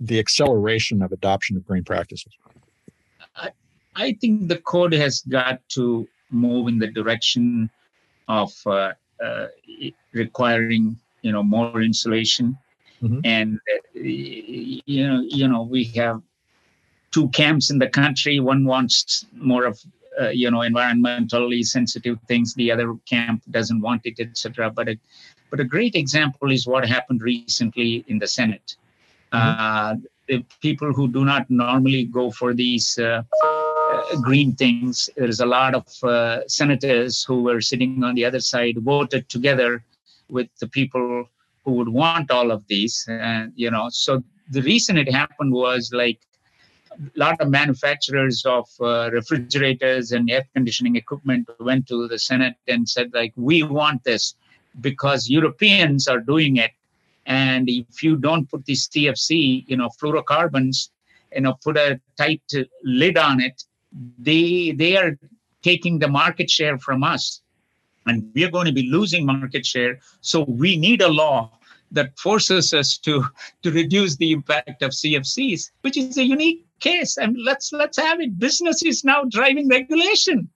the 0.00 0.18
acceleration 0.18 1.02
of 1.02 1.12
adoption 1.12 1.56
of 1.56 1.66
green 1.66 1.84
practices? 1.84 2.32
I, 3.36 3.50
I 3.94 4.12
think 4.20 4.48
the 4.48 4.58
code 4.58 4.92
has 4.92 5.20
got 5.22 5.60
to 5.70 6.08
move 6.30 6.68
in 6.68 6.78
the 6.78 6.88
direction 6.88 7.70
of 8.28 8.52
uh, 8.66 8.92
uh, 9.22 9.46
requiring 10.12 10.96
you 11.22 11.32
know 11.32 11.42
more 11.42 11.82
insulation. 11.82 12.58
Mm-hmm. 13.02 13.20
and 13.24 13.58
uh, 13.74 14.00
you 14.00 15.06
know 15.06 15.20
you 15.28 15.46
know 15.46 15.62
we 15.62 15.84
have 15.96 16.22
two 17.10 17.28
camps 17.30 17.70
in 17.70 17.78
the 17.78 17.88
country. 17.88 18.40
One 18.40 18.64
wants 18.64 19.26
more 19.34 19.64
of 19.64 19.78
uh, 20.20 20.28
you 20.28 20.50
know 20.50 20.58
environmentally 20.58 21.64
sensitive 21.64 22.18
things. 22.28 22.54
The 22.54 22.70
other 22.70 22.94
camp 23.06 23.42
doesn't 23.50 23.80
want 23.80 24.02
it 24.04 24.18
etc 24.20 24.70
but 24.70 24.88
a, 24.88 24.96
but 25.50 25.60
a 25.60 25.64
great 25.64 25.94
example 25.94 26.50
is 26.50 26.66
what 26.66 26.86
happened 26.86 27.22
recently 27.22 28.04
in 28.08 28.18
the 28.18 28.26
senate 28.26 28.76
uh, 29.34 29.94
the 30.28 30.44
people 30.60 30.92
who 30.92 31.08
do 31.08 31.24
not 31.24 31.48
normally 31.50 32.04
go 32.04 32.30
for 32.30 32.54
these 32.54 32.98
uh, 32.98 33.22
uh, 33.44 34.16
green 34.22 34.54
things, 34.54 35.10
there's 35.16 35.40
a 35.40 35.46
lot 35.46 35.74
of 35.74 35.86
uh, 36.04 36.46
senators 36.48 37.24
who 37.24 37.42
were 37.42 37.60
sitting 37.60 38.02
on 38.02 38.14
the 38.14 38.24
other 38.24 38.40
side 38.40 38.76
voted 38.78 39.28
together 39.28 39.84
with 40.28 40.48
the 40.60 40.68
people 40.68 41.28
who 41.64 41.72
would 41.72 41.88
want 41.88 42.30
all 42.30 42.50
of 42.50 42.66
these. 42.68 43.04
And, 43.08 43.52
you 43.56 43.70
know, 43.70 43.88
so 43.90 44.22
the 44.50 44.62
reason 44.62 44.96
it 44.96 45.10
happened 45.10 45.52
was 45.52 45.90
like 45.92 46.20
a 46.92 47.18
lot 47.18 47.40
of 47.40 47.48
manufacturers 47.50 48.44
of 48.46 48.68
uh, 48.80 49.10
refrigerators 49.12 50.12
and 50.12 50.30
air 50.30 50.44
conditioning 50.54 50.96
equipment 50.96 51.48
went 51.60 51.86
to 51.88 52.08
the 52.08 52.18
Senate 52.18 52.54
and 52.68 52.88
said, 52.88 53.12
like, 53.12 53.32
we 53.36 53.62
want 53.62 54.04
this 54.04 54.34
because 54.80 55.28
Europeans 55.28 56.08
are 56.08 56.20
doing 56.20 56.56
it 56.56 56.72
and 57.26 57.68
if 57.68 58.02
you 58.02 58.16
don't 58.16 58.48
put 58.50 58.64
the 58.66 58.74
CFC, 58.74 59.64
you 59.66 59.76
know, 59.76 59.88
fluorocarbons, 60.00 60.90
you 61.34 61.42
know, 61.42 61.54
put 61.62 61.76
a 61.76 62.00
tight 62.16 62.42
lid 62.84 63.16
on 63.16 63.40
it, 63.40 63.64
they 64.18 64.72
they 64.72 64.96
are 64.96 65.18
taking 65.62 65.98
the 65.98 66.08
market 66.08 66.50
share 66.50 66.78
from 66.78 67.02
us. 67.02 67.40
And 68.06 68.30
we 68.34 68.44
are 68.44 68.50
going 68.50 68.66
to 68.66 68.72
be 68.72 68.90
losing 68.90 69.24
market 69.24 69.64
share. 69.64 69.98
So 70.20 70.44
we 70.44 70.76
need 70.76 71.00
a 71.00 71.08
law 71.08 71.50
that 71.90 72.18
forces 72.18 72.74
us 72.74 72.98
to 72.98 73.24
to 73.62 73.70
reduce 73.70 74.16
the 74.16 74.32
impact 74.32 74.82
of 74.82 74.90
CFCs, 74.90 75.70
which 75.80 75.96
is 75.96 76.18
a 76.18 76.24
unique 76.24 76.66
case. 76.80 77.16
And 77.16 77.36
let's 77.42 77.72
let's 77.72 77.98
have 77.98 78.20
it. 78.20 78.38
Business 78.38 78.82
is 78.82 79.04
now 79.04 79.24
driving 79.24 79.68
regulation. 79.68 80.50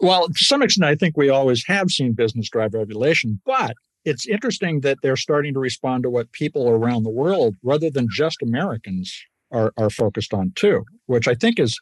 Well, 0.00 0.28
to 0.28 0.44
some 0.44 0.60
extent, 0.60 0.84
I 0.84 0.96
think 0.96 1.16
we 1.16 1.30
always 1.30 1.64
have 1.66 1.90
seen 1.90 2.12
business 2.12 2.50
drive 2.50 2.74
regulation, 2.74 3.40
but 3.46 3.74
it's 4.04 4.26
interesting 4.26 4.80
that 4.80 4.98
they're 5.02 5.16
starting 5.16 5.54
to 5.54 5.60
respond 5.60 6.02
to 6.02 6.10
what 6.10 6.32
people 6.32 6.68
around 6.68 7.04
the 7.04 7.10
world, 7.10 7.56
rather 7.62 7.90
than 7.90 8.06
just 8.10 8.42
Americans, 8.42 9.14
are, 9.50 9.72
are 9.76 9.90
focused 9.90 10.34
on 10.34 10.52
too, 10.54 10.84
which 11.06 11.28
I 11.28 11.34
think 11.34 11.58
is 11.58 11.80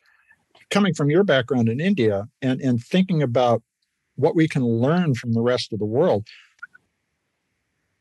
coming 0.71 0.95
from 0.95 1.11
your 1.11 1.25
background 1.25 1.69
in 1.69 1.81
India 1.81 2.29
and, 2.41 2.61
and 2.61 2.83
thinking 2.83 3.23
about 3.23 3.62
what 4.17 4.37
we 4.37 4.47
can 4.47 4.64
learn 4.64 5.14
from 5.14 5.33
the 5.33 5.41
rest 5.41 5.73
of 5.73 5.79
the 5.79 5.87
world. 5.87 6.26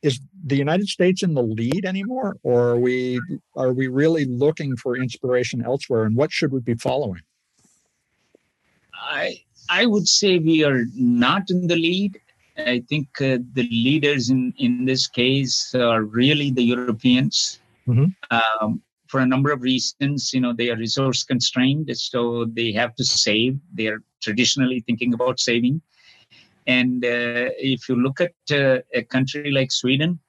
Is 0.02 0.20
the 0.44 0.58
United 0.58 0.88
States 0.88 1.22
in 1.22 1.36
the 1.36 1.44
lead 1.44 1.86
anymore, 1.86 2.38
or 2.42 2.70
are 2.70 2.80
we 2.80 3.22
are 3.56 3.72
we 3.72 3.88
really 3.88 4.26
looking 4.26 4.76
for 4.76 4.98
inspiration 4.98 5.64
elsewhere? 5.64 6.06
And 6.06 6.16
what 6.16 6.32
should 6.32 6.52
we 6.52 6.60
be 6.60 6.74
following? 6.74 7.22
I 8.96 9.42
I 9.70 9.86
would 9.86 10.08
say 10.08 10.40
we 10.40 10.64
are 10.64 10.86
not 10.96 11.52
in 11.52 11.68
the 11.68 11.76
lead, 11.76 12.20
I 12.58 12.84
think 12.90 13.08
uh, 13.22 13.38
the 13.54 13.68
leaders 13.70 14.30
in, 14.30 14.54
in 14.58 14.86
this 14.86 15.08
case 15.08 15.74
are 15.76 16.04
really 16.04 16.52
the 16.52 16.64
Europeans. 16.64 17.60
Mm-hmm. 17.88 18.06
Um, 18.30 18.82
for 19.12 19.20
a 19.20 19.26
number 19.26 19.52
of 19.52 19.62
reasons. 19.62 20.34
You 20.34 20.40
know, 20.40 20.54
they 20.54 20.70
are 20.72 20.78
resource 20.78 21.24
constrained, 21.24 21.96
so 21.96 22.46
they 22.46 22.72
have 22.72 22.96
to 22.96 23.04
save. 23.04 23.60
They 23.74 23.88
are 23.88 24.02
traditionally 24.22 24.80
thinking 24.80 25.14
about 25.14 25.40
saving. 25.40 25.82
And 26.66 27.04
uh, 27.04 27.52
if 27.74 27.90
you 27.90 27.96
look 27.96 28.22
at 28.22 28.36
uh, 28.52 28.80
a 28.94 29.04
country 29.04 29.52
like 29.52 29.72
Sweden, 29.72 30.20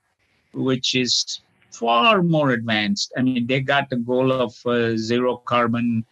which 0.52 0.96
is 0.96 1.40
far 1.70 2.22
more 2.22 2.50
advanced, 2.50 3.12
I 3.16 3.22
mean, 3.22 3.46
they 3.46 3.60
got 3.60 3.88
the 3.88 3.96
goal 3.96 4.32
of 4.32 4.52
uh, 4.66 4.96
zero 4.96 5.36
carbon, 5.36 6.04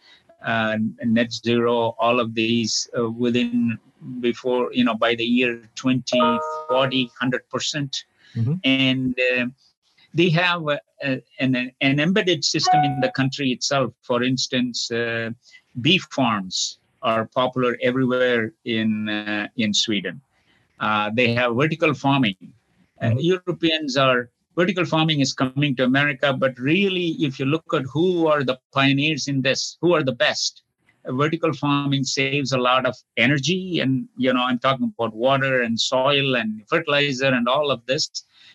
uh, 0.45 0.77
net 1.03 1.33
zero, 1.33 1.95
all 1.99 2.19
of 2.21 2.33
these 2.33 2.89
uh, 2.97 3.09
within 3.09 3.77
before, 4.19 4.73
you 4.73 4.83
know, 4.83 4.95
by 4.95 5.15
the 5.15 5.23
year 5.23 5.61
2040, 5.75 7.11
100%. 7.21 8.03
mm-hmm. 8.35 8.53
And 8.63 9.19
uh, 9.37 9.45
they 10.13 10.29
have 10.29 10.67
a, 10.67 10.79
a, 11.03 11.21
an, 11.39 11.71
an, 11.81 11.99
embedded 11.99 12.43
system 12.43 12.83
in 12.83 12.99
the 12.99 13.11
country 13.11 13.51
itself. 13.51 13.93
For 14.01 14.23
instance, 14.23 14.91
beef 15.79 16.07
farms 16.11 16.79
are 17.01 17.25
popular 17.25 17.77
everywhere 17.81 18.53
in 18.65 19.09
uh, 19.09 19.47
in 19.57 19.73
Sweden. 19.73 20.21
Uh, 20.79 21.11
they 21.13 21.33
have 21.33 21.55
vertical 21.55 21.93
farming. 21.93 22.37
Uh, 23.01 23.05
mm-hmm. 23.05 23.19
Europeans 23.19 23.97
are 23.97 24.29
vertical 24.55 24.85
farming 24.85 25.19
is 25.19 25.33
coming 25.33 25.75
to 25.75 25.83
America, 25.83 26.33
but 26.33 26.57
really, 26.59 27.09
if 27.19 27.39
you 27.39 27.45
look 27.45 27.73
at 27.73 27.83
who 27.83 28.27
are 28.27 28.43
the 28.43 28.59
pioneers 28.73 29.27
in 29.27 29.41
this, 29.41 29.77
who 29.81 29.93
are 29.93 30.03
the 30.03 30.11
best, 30.11 30.63
uh, 30.63 30.70
vertical 31.05 31.53
farming 31.53 32.03
saves 32.03 32.51
a 32.51 32.57
lot 32.57 32.85
of 32.85 32.95
energy, 33.17 33.79
and 33.79 34.07
you 34.17 34.33
know, 34.33 34.43
I'm 34.43 34.59
talking 34.59 34.93
about 34.97 35.13
water 35.13 35.61
and 35.61 35.79
soil 35.79 36.35
and 36.35 36.61
fertilizer 36.67 37.27
and 37.27 37.47
all 37.47 37.71
of 37.71 37.85
this. 37.85 38.09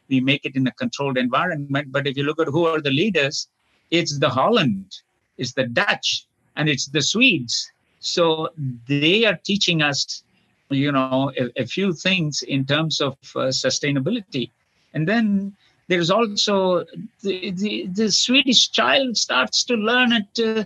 We 0.08 0.20
make 0.20 0.44
it 0.44 0.54
in 0.54 0.66
a 0.66 0.72
controlled 0.72 1.18
environment. 1.18 1.90
But 1.90 2.06
if 2.06 2.16
you 2.16 2.22
look 2.22 2.40
at 2.40 2.46
who 2.46 2.66
are 2.66 2.80
the 2.80 2.90
leaders, 2.90 3.48
it's 3.90 4.18
the 4.18 4.28
Holland, 4.28 4.96
it's 5.36 5.52
the 5.52 5.66
Dutch, 5.66 6.26
and 6.54 6.68
it's 6.68 6.86
the 6.86 7.02
Swedes 7.02 7.70
so 8.06 8.50
they 8.86 9.24
are 9.24 9.38
teaching 9.42 9.82
us, 9.82 10.22
you 10.70 10.92
know, 10.92 11.32
a, 11.38 11.62
a 11.62 11.66
few 11.66 11.92
things 11.92 12.42
in 12.42 12.64
terms 12.64 13.00
of 13.00 13.14
uh, 13.34 13.50
sustainability. 13.50 14.50
And 14.94 15.08
then 15.08 15.56
there's 15.88 16.10
also 16.10 16.84
the, 17.22 17.50
the, 17.52 17.86
the, 17.86 18.10
Swedish 18.10 18.70
child 18.70 19.16
starts 19.16 19.62
to 19.64 19.74
learn 19.74 20.12
at 20.12 20.38
uh, 20.40 20.64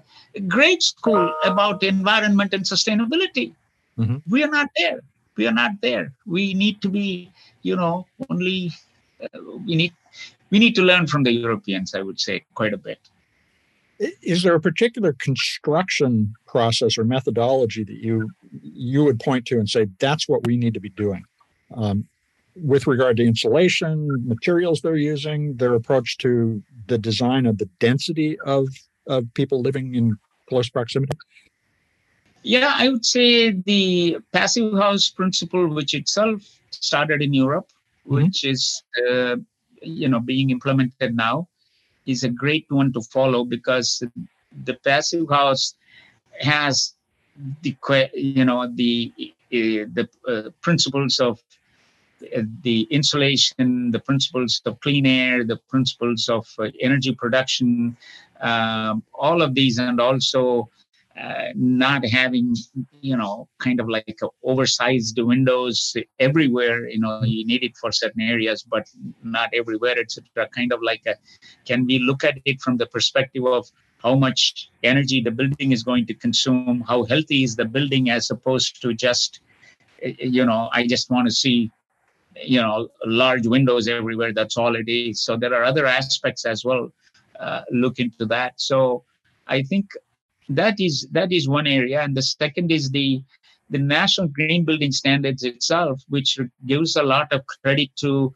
grade 0.49 0.83
school 0.83 1.33
about 1.45 1.83
environment 1.83 2.55
and 2.55 2.65
sustainability. 2.65 3.55
Mm-hmm. 3.99 4.17
We 4.29 4.43
are 4.45 4.51
not 4.51 4.71
there. 4.77 5.01
We 5.37 5.47
are 5.47 5.53
not 5.53 5.73
there. 5.83 6.13
We 6.27 6.55
need 6.55 6.81
to 6.83 6.89
be, 6.89 7.31
you 7.63 7.77
know, 7.77 8.07
only 8.31 8.73
uh, 9.23 9.39
we 9.67 9.77
need 9.77 9.93
we 10.51 10.59
need 10.59 10.75
to 10.77 10.83
learn 10.83 11.07
from 11.07 11.23
the 11.23 11.33
Europeans. 11.33 11.95
I 11.95 12.03
would 12.03 12.19
say 12.19 12.45
quite 12.55 12.73
a 12.73 12.79
bit 12.79 12.99
is 14.23 14.43
there 14.43 14.55
a 14.55 14.61
particular 14.61 15.13
construction 15.13 16.35
process 16.47 16.97
or 16.97 17.05
methodology 17.05 17.85
that 17.85 17.97
you 17.97 18.31
you 18.63 19.05
would 19.05 19.21
point 19.21 19.45
to 19.47 19.59
and 19.59 19.69
say 19.69 19.87
that's 19.99 20.29
what 20.29 20.47
we 20.47 20.57
need 20.57 20.75
to 20.75 20.81
be 20.81 20.89
doing 20.91 21.23
um, 21.77 22.09
with 22.57 22.87
regard 22.87 23.17
to 23.17 23.25
insulation 23.25 24.09
materials 24.27 24.81
they're 24.81 24.97
using 24.97 25.57
their 25.57 25.75
approach 25.75 26.19
to 26.19 26.63
the 26.87 26.99
design 26.99 27.47
of 27.47 27.59
the 27.59 27.69
density 27.79 28.39
of 28.41 28.69
of 29.07 29.33
people 29.35 29.61
living 29.61 29.95
in 29.95 30.17
close 30.49 30.69
proximity 30.69 31.17
yeah 32.43 32.75
i 32.77 32.89
would 32.89 33.05
say 33.05 33.51
the 33.51 34.19
passive 34.33 34.73
house 34.75 35.09
principle 35.09 35.69
which 35.69 35.95
itself 35.95 36.43
started 36.71 37.23
in 37.23 37.33
europe 37.33 37.69
mm-hmm. 38.07 38.17
which 38.17 38.45
is 38.45 38.83
uh, 39.09 39.37
you 39.83 40.09
know 40.09 40.21
being 40.21 40.51
implemented 40.51 41.15
now 41.17 41.49
is 42.07 42.25
a 42.25 42.29
great 42.29 42.67
one 42.69 42.93
to 42.93 43.01
follow 43.03 43.45
because 43.45 44.03
the 44.65 44.75
passive 44.85 45.29
house 45.29 45.75
has 46.41 46.95
the 47.63 47.77
you 48.15 48.45
know 48.45 48.67
the 48.75 49.13
uh, 49.21 49.87
the 49.97 50.09
uh, 50.29 50.51
principles 50.61 51.21
of 51.21 51.41
the 52.63 52.83
insulation, 52.91 53.91
the 53.91 54.01
principles 54.01 54.61
of 54.67 54.81
clean 54.81 55.07
air, 55.07 55.45
the 55.45 55.57
principles 55.69 56.29
of 56.29 56.47
uh, 56.59 56.69
energy 56.81 57.15
production, 57.15 57.97
um, 58.41 59.03
all 59.15 59.43
of 59.43 59.55
these, 59.55 59.79
and 59.79 60.01
also 60.01 60.71
uh, 61.21 61.49
not 61.55 62.07
having 62.07 62.55
you 63.01 63.17
know 63.17 63.49
kind 63.59 63.81
of 63.81 63.89
like 63.89 64.19
oversized 64.45 65.19
windows 65.19 65.95
everywhere 66.19 66.89
you 66.89 67.01
know 67.01 67.21
you 67.25 67.45
need 67.45 67.63
it 67.63 67.77
for 67.77 67.91
certain 67.91 68.23
areas 68.23 68.63
but 68.63 68.89
not 69.23 69.51
everywhere 69.53 69.99
etc 69.99 70.49
kind 70.55 70.73
of 70.73 70.81
like 70.83 71.03
a 71.07 71.15
can 71.67 71.85
we 71.85 71.99
look 71.99 72.23
at 72.23 72.39
it 72.45 72.61
from 72.61 72.77
the 72.77 72.87
perspective 72.87 73.45
of 73.45 73.67
how 74.03 74.15
much 74.15 74.71
energy 74.83 75.21
the 75.21 75.33
building 75.33 75.73
is 75.73 75.83
going 75.83 76.07
to 76.07 76.15
consume 76.15 76.83
how 76.89 77.03
healthy 77.05 77.43
is 77.43 77.57
the 77.57 77.65
building 77.65 78.09
as 78.09 78.31
opposed 78.31 78.81
to 78.81 78.95
just 78.95 79.41
you 80.19 80.47
know 80.47 80.71
i 80.73 80.87
just 80.87 81.11
want 81.11 81.27
to 81.27 81.35
see 81.35 81.71
you 82.43 82.61
know 82.61 82.89
large 83.05 83.47
windows 83.47 83.89
everywhere 83.89 84.33
that's 84.33 84.57
all 84.57 84.77
it 84.77 84.89
is. 84.89 85.23
So 85.23 85.37
there 85.37 85.55
are 85.55 85.65
other 85.65 85.87
aspects 85.87 86.45
as 86.45 86.65
well 86.65 86.93
uh, 87.39 87.63
look 87.71 87.99
into 87.99 88.27
that. 88.27 88.55
So 88.57 89.05
i 89.47 89.63
think 89.63 89.87
that 90.49 90.81
is 90.81 91.07
that 91.13 91.33
is 91.33 91.49
one 91.49 91.67
area. 91.67 92.01
And 92.03 92.17
the 92.17 92.23
second 92.23 92.71
is 92.73 92.91
the 92.91 93.23
the 93.71 93.79
national 93.79 94.29
green 94.29 94.65
building 94.65 94.93
standards 94.93 95.45
itself 95.45 96.03
which 96.09 96.39
gives 96.67 96.97
a 96.97 97.03
lot 97.03 97.33
of 97.33 97.47
credit 97.63 97.91
to 97.97 98.35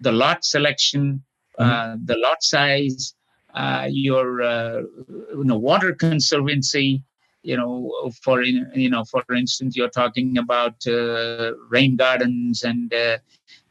the 0.00 0.12
lot 0.12 0.44
selection 0.44 1.22
mm-hmm. 1.58 1.70
uh, 1.70 1.96
the 2.04 2.16
lot 2.18 2.42
size 2.42 3.14
uh, 3.54 3.86
your 3.90 4.42
uh, 4.42 4.82
you 5.08 5.44
know 5.44 5.58
water 5.58 5.92
conservancy 5.92 7.02
you 7.46 7.56
know 7.56 8.10
for 8.24 8.42
you 8.42 8.90
know 8.90 9.04
for 9.04 9.22
instance 9.34 9.76
you're 9.76 9.96
talking 10.02 10.36
about 10.36 10.76
uh, 10.86 11.52
rain 11.68 11.94
gardens 11.96 12.64
and 12.64 12.92
uh, 12.92 13.18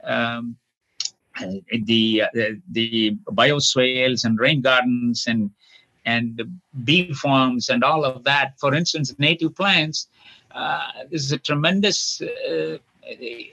um, 0.04 0.56
the 1.84 2.24
uh, 2.24 2.54
the 2.72 3.18
bioswales 3.42 4.24
and 4.24 4.40
rain 4.40 4.62
gardens 4.62 5.26
and 5.28 5.52
and 6.06 6.42
bee 6.86 7.12
farms 7.14 7.68
and 7.70 7.84
all 7.84 8.06
of 8.06 8.24
that. 8.24 8.54
For 8.60 8.74
instance, 8.74 9.14
native 9.18 9.56
plants. 9.56 10.08
This 11.12 11.24
is 11.26 11.32
a 11.32 11.40
tremendous 11.40 12.22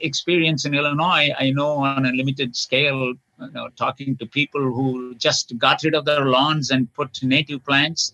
experience 0.09 0.63
in 0.65 0.73
Illinois. 0.73 1.31
I 1.37 1.51
know 1.51 1.71
on 1.83 2.05
a 2.05 2.11
limited 2.11 2.55
scale, 2.55 3.13
you 3.41 3.51
know, 3.53 3.67
talking 3.75 4.15
to 4.17 4.25
people 4.25 4.61
who 4.61 5.15
just 5.15 5.57
got 5.57 5.83
rid 5.83 5.95
of 5.95 6.05
their 6.05 6.25
lawns 6.25 6.69
and 6.71 6.93
put 6.93 7.21
native 7.23 7.65
plants. 7.65 8.13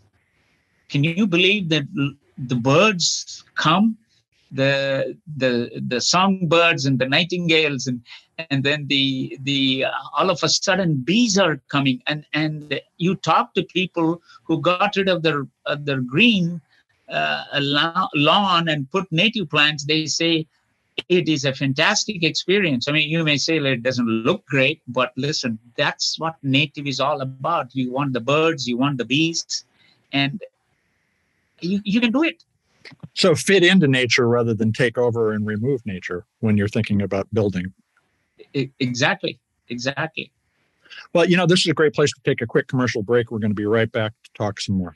Can 0.90 1.04
you 1.04 1.28
believe 1.28 1.70
that 1.70 1.86
the 2.38 2.56
birds 2.56 3.44
come 3.56 3.98
the 4.52 5.16
the 5.38 5.82
the 5.88 6.02
songbirds 6.02 6.86
and 6.86 6.98
the 6.98 7.08
nightingales 7.08 7.88
and 7.88 8.02
and 8.50 8.64
then 8.64 8.88
the 8.88 9.38
the 9.44 9.86
uh, 9.86 9.92
all 10.18 10.30
of 10.30 10.40
a 10.44 10.50
sudden 10.50 10.96
bees 10.96 11.38
are 11.38 11.62
coming 11.70 12.02
and 12.08 12.26
and 12.34 12.82
you 12.98 13.16
talk 13.16 13.54
to 13.54 13.64
people 13.64 14.22
who 14.44 14.60
got 14.60 14.96
rid 14.96 15.10
of 15.10 15.22
their 15.22 15.46
uh, 15.66 15.76
their 15.80 16.02
green 16.02 16.60
uh, 17.10 17.44
lawn 18.16 18.70
and 18.70 18.90
put 18.92 19.12
native 19.12 19.50
plants 19.50 19.86
they 19.86 20.06
say 20.06 20.48
it 21.08 21.30
is 21.30 21.46
a 21.46 21.54
fantastic 21.54 22.24
experience. 22.24 22.88
I 22.88 22.92
mean 22.92 23.10
you 23.10 23.24
may 23.24 23.38
say 23.38 23.58
it 23.58 23.84
doesn't 23.84 24.08
look 24.08 24.46
great 24.48 24.82
but 24.88 25.14
listen 25.16 25.60
that's 25.76 26.18
what 26.20 26.36
native 26.42 26.88
is 26.88 27.00
all 27.00 27.22
about. 27.22 27.76
You 27.76 27.92
want 27.92 28.14
the 28.14 28.20
birds 28.20 28.68
you 28.68 28.78
want 28.78 28.98
the 28.98 29.06
bees 29.06 29.66
and 30.12 30.42
you, 31.62 31.82
you 31.84 32.02
can 32.02 32.12
do 32.12 32.24
it 32.24 32.44
so 33.14 33.36
fit 33.36 33.64
into 33.64 33.88
nature 33.88 34.28
rather 34.28 34.54
than 34.54 34.72
take 34.72 34.98
over 34.98 35.32
and 35.32 35.46
remove 35.46 35.86
nature 35.86 36.26
when 36.40 36.58
you're 36.58 36.68
thinking 36.68 37.02
about 37.02 37.28
building. 37.34 37.74
Exactly. 38.54 39.40
Exactly. 39.70 40.32
Well, 41.14 41.26
you 41.30 41.38
know, 41.38 41.46
this 41.46 41.60
is 41.60 41.68
a 41.68 41.74
great 41.74 41.94
place 41.94 42.12
to 42.12 42.22
take 42.24 42.42
a 42.42 42.48
quick 42.48 42.68
commercial 42.68 43.04
break. 43.04 43.32
We're 43.32 43.40
going 43.40 43.52
to 43.52 43.56
be 43.56 43.66
right 43.66 43.92
back 43.92 44.14
to 44.24 44.32
talk 44.34 44.60
some 44.60 44.76
more. 44.76 44.96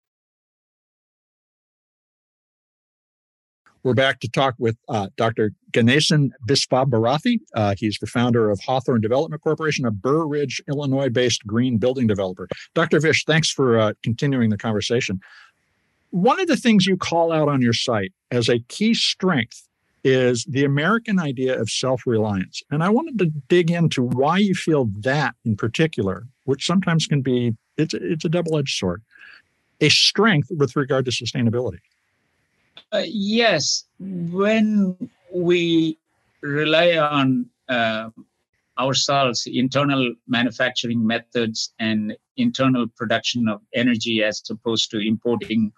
We're 3.83 3.95
back 3.95 4.19
to 4.19 4.29
talk 4.29 4.53
with 4.59 4.77
uh, 4.89 5.07
Dr. 5.17 5.53
Ganesan 5.71 6.29
Visvabharathy. 6.47 7.39
Uh, 7.55 7.73
he's 7.75 7.97
the 7.99 8.05
founder 8.05 8.51
of 8.51 8.59
Hawthorne 8.59 9.01
Development 9.01 9.41
Corporation, 9.41 9.85
a 9.85 9.91
Burr 9.91 10.25
Ridge, 10.25 10.61
Illinois 10.67 11.09
based 11.09 11.45
green 11.47 11.77
building 11.77 12.05
developer. 12.05 12.47
Dr. 12.75 12.99
Vish, 12.99 13.25
thanks 13.25 13.49
for 13.49 13.79
uh, 13.79 13.93
continuing 14.03 14.51
the 14.51 14.57
conversation. 14.57 15.19
One 16.11 16.39
of 16.39 16.47
the 16.47 16.57
things 16.57 16.85
you 16.85 16.95
call 16.95 17.31
out 17.31 17.49
on 17.49 17.61
your 17.61 17.73
site 17.73 18.13
as 18.29 18.49
a 18.49 18.59
key 18.59 18.93
strength 18.93 19.67
is 20.03 20.45
the 20.45 20.63
American 20.63 21.19
idea 21.19 21.59
of 21.59 21.69
self 21.69 22.05
reliance. 22.05 22.61
And 22.69 22.83
I 22.83 22.89
wanted 22.89 23.17
to 23.19 23.25
dig 23.47 23.71
into 23.71 24.03
why 24.03 24.37
you 24.37 24.53
feel 24.53 24.89
that 24.99 25.33
in 25.43 25.55
particular, 25.55 26.27
which 26.45 26.67
sometimes 26.67 27.07
can 27.07 27.21
be, 27.21 27.55
it's, 27.77 27.95
it's 27.95 28.25
a 28.25 28.29
double 28.29 28.57
edged 28.57 28.77
sword, 28.77 29.01
a 29.79 29.89
strength 29.89 30.49
with 30.55 30.75
regard 30.75 31.05
to 31.05 31.11
sustainability. 31.11 31.79
Uh, 32.91 33.03
yes, 33.05 33.85
when 33.99 34.97
we 35.33 35.97
rely 36.41 36.97
on 36.97 37.45
uh, 37.69 38.09
ourselves, 38.77 39.47
internal 39.47 40.13
manufacturing 40.27 41.05
methods 41.05 41.73
and 41.79 42.15
internal 42.37 42.87
production 42.87 43.47
of 43.47 43.61
energy 43.73 44.23
as 44.23 44.41
opposed 44.49 44.89
to 44.91 44.99
importing 44.99 45.71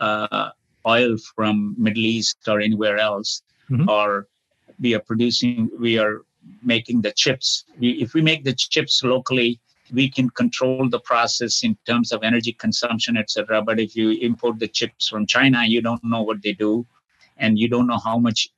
uh, 0.00 0.50
oil 0.86 1.16
from 1.34 1.74
Middle 1.78 2.04
East 2.04 2.38
or 2.48 2.60
anywhere 2.60 2.98
else, 2.98 3.42
mm-hmm. 3.70 3.88
or 3.88 4.26
we 4.80 4.94
are 4.94 5.00
producing, 5.00 5.70
we 5.78 5.98
are 5.98 6.22
making 6.62 7.02
the 7.02 7.12
chips. 7.12 7.64
We, 7.78 7.90
if 8.02 8.14
we 8.14 8.22
make 8.22 8.44
the 8.44 8.54
chips 8.54 9.02
locally, 9.02 9.60
we 9.92 10.10
can 10.10 10.30
control 10.30 10.88
the 10.88 11.00
process 11.00 11.62
in 11.62 11.76
terms 11.86 12.12
of 12.12 12.22
energy 12.22 12.52
consumption, 12.52 13.16
etc. 13.16 13.62
But 13.62 13.80
if 13.80 13.96
you 13.96 14.10
import 14.10 14.58
the 14.58 14.68
chips 14.68 15.08
from 15.08 15.26
China, 15.26 15.64
you 15.64 15.80
don't 15.80 16.02
know 16.04 16.22
what 16.22 16.42
they 16.42 16.52
do, 16.52 16.86
and 17.38 17.58
you 17.58 17.68
don't 17.68 17.86
know 17.86 17.98
how 17.98 18.18
much 18.18 18.48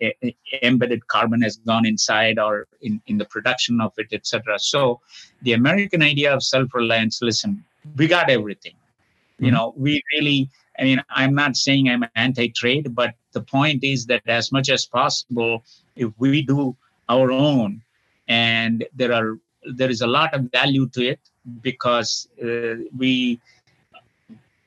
embedded 0.62 1.06
carbon 1.08 1.42
has 1.42 1.56
gone 1.56 1.86
inside 1.86 2.38
or 2.38 2.66
in, 2.80 3.00
in 3.06 3.18
the 3.18 3.24
production 3.24 3.80
of 3.80 3.92
it, 3.98 4.08
etc. 4.12 4.58
So, 4.58 5.00
the 5.42 5.52
American 5.52 6.02
idea 6.02 6.34
of 6.34 6.42
self-reliance. 6.42 7.20
Listen, 7.22 7.64
we 7.96 8.06
got 8.06 8.30
everything. 8.30 8.72
Mm-hmm. 8.72 9.44
You 9.44 9.50
know, 9.52 9.74
we 9.76 10.02
really. 10.14 10.50
I 10.78 10.84
mean, 10.84 11.02
I'm 11.10 11.34
not 11.34 11.56
saying 11.56 11.90
I'm 11.90 12.06
anti-trade, 12.14 12.94
but 12.94 13.14
the 13.32 13.42
point 13.42 13.84
is 13.84 14.06
that 14.06 14.22
as 14.26 14.50
much 14.50 14.70
as 14.70 14.86
possible, 14.86 15.62
if 15.94 16.10
we 16.16 16.40
do 16.40 16.74
our 17.10 17.30
own, 17.30 17.82
and 18.28 18.86
there 18.94 19.12
are 19.12 19.38
there 19.64 19.90
is 19.90 20.00
a 20.00 20.06
lot 20.06 20.32
of 20.34 20.50
value 20.50 20.88
to 20.90 21.02
it 21.02 21.20
because 21.62 22.28
uh, 22.42 22.76
we 22.96 23.40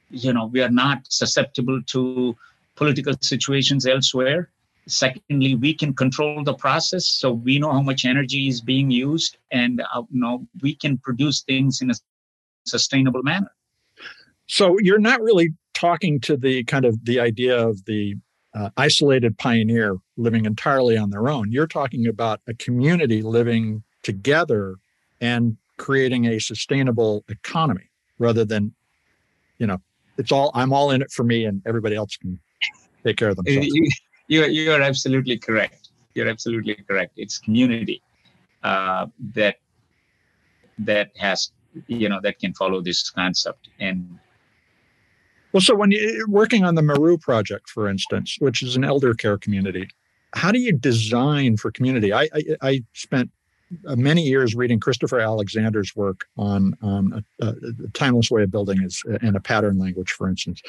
you 0.09 0.33
know 0.33 0.45
we 0.47 0.61
are 0.61 0.69
not 0.69 0.99
susceptible 1.09 1.81
to 1.87 2.35
political 2.75 3.13
situations 3.21 3.85
elsewhere. 3.85 4.49
Secondly 4.87 5.55
we 5.55 5.73
can 5.73 5.93
control 5.93 6.43
the 6.43 6.53
process 6.53 7.05
so 7.05 7.31
we 7.31 7.57
know 7.57 7.71
how 7.71 7.81
much 7.81 8.05
energy 8.05 8.47
is 8.47 8.59
being 8.61 8.91
used 8.91 9.37
and 9.51 9.81
uh, 9.81 10.03
you 10.11 10.19
know 10.19 10.45
we 10.61 10.75
can 10.75 10.97
produce 10.97 11.41
things 11.41 11.81
in 11.81 11.89
a 11.89 11.95
sustainable 12.65 13.23
manner. 13.23 13.51
So 14.47 14.77
you're 14.79 14.99
not 14.99 15.21
really 15.21 15.49
talking 15.73 16.19
to 16.21 16.37
the 16.37 16.63
kind 16.65 16.85
of 16.85 17.03
the 17.05 17.19
idea 17.19 17.57
of 17.57 17.85
the 17.85 18.15
uh, 18.53 18.69
isolated 18.77 19.37
pioneer 19.37 19.97
living 20.17 20.45
entirely 20.45 20.97
on 20.97 21.09
their 21.09 21.27
own. 21.27 21.51
You're 21.51 21.67
talking 21.67 22.07
about 22.07 22.41
a 22.47 22.53
community 22.53 23.21
living 23.21 23.83
together 24.03 24.75
and 25.23 25.57
creating 25.77 26.25
a 26.25 26.37
sustainable 26.39 27.23
economy 27.29 27.89
rather 28.19 28.43
than, 28.43 28.73
you 29.57 29.65
know, 29.65 29.77
it's 30.17 30.31
all 30.31 30.51
I'm 30.53 30.73
all 30.73 30.91
in 30.91 31.01
it 31.01 31.11
for 31.11 31.23
me 31.23 31.45
and 31.45 31.61
everybody 31.65 31.95
else 31.95 32.17
can 32.17 32.37
take 33.05 33.17
care 33.17 33.29
of 33.29 33.37
themselves. 33.37 33.69
You, 34.27 34.43
you 34.45 34.71
are 34.71 34.81
absolutely 34.81 35.37
correct. 35.37 35.89
You're 36.13 36.27
absolutely 36.27 36.75
correct. 36.87 37.13
It's 37.15 37.37
community 37.39 38.01
uh, 38.63 39.07
that 39.33 39.55
that 40.79 41.11
has 41.17 41.51
you 41.87 42.09
know 42.09 42.19
that 42.21 42.39
can 42.39 42.53
follow 42.53 42.81
this 42.81 43.09
concept 43.09 43.69
and 43.79 44.19
well 45.51 45.61
so 45.61 45.75
when 45.75 45.91
you're 45.91 46.27
working 46.27 46.63
on 46.63 46.75
the 46.75 46.81
Meru 46.81 47.17
project 47.17 47.69
for 47.69 47.87
instance 47.87 48.37
which 48.39 48.61
is 48.63 48.75
an 48.75 48.83
elder 48.83 49.13
care 49.13 49.37
community 49.37 49.87
how 50.33 50.51
do 50.51 50.59
you 50.59 50.71
design 50.71 51.57
for 51.57 51.71
community 51.71 52.11
i 52.13 52.27
i, 52.33 52.43
I 52.61 52.83
spent 52.93 53.31
Uh, 53.87 53.95
many 53.95 54.21
years 54.21 54.55
reading 54.55 54.79
Christopher 54.79 55.19
Alexander's 55.19 55.95
work 55.95 56.25
on, 56.37 56.75
on 56.81 57.23
a, 57.41 57.47
a, 57.47 57.53
timeless 57.93 58.29
way 58.31 58.43
of 58.43 58.51
building 58.51 58.81
is 58.81 59.03
in 59.21 59.35
a 59.35 59.39
pattern 59.39 59.77
language, 59.79 60.11
for 60.11 60.27
instance. 60.27 60.61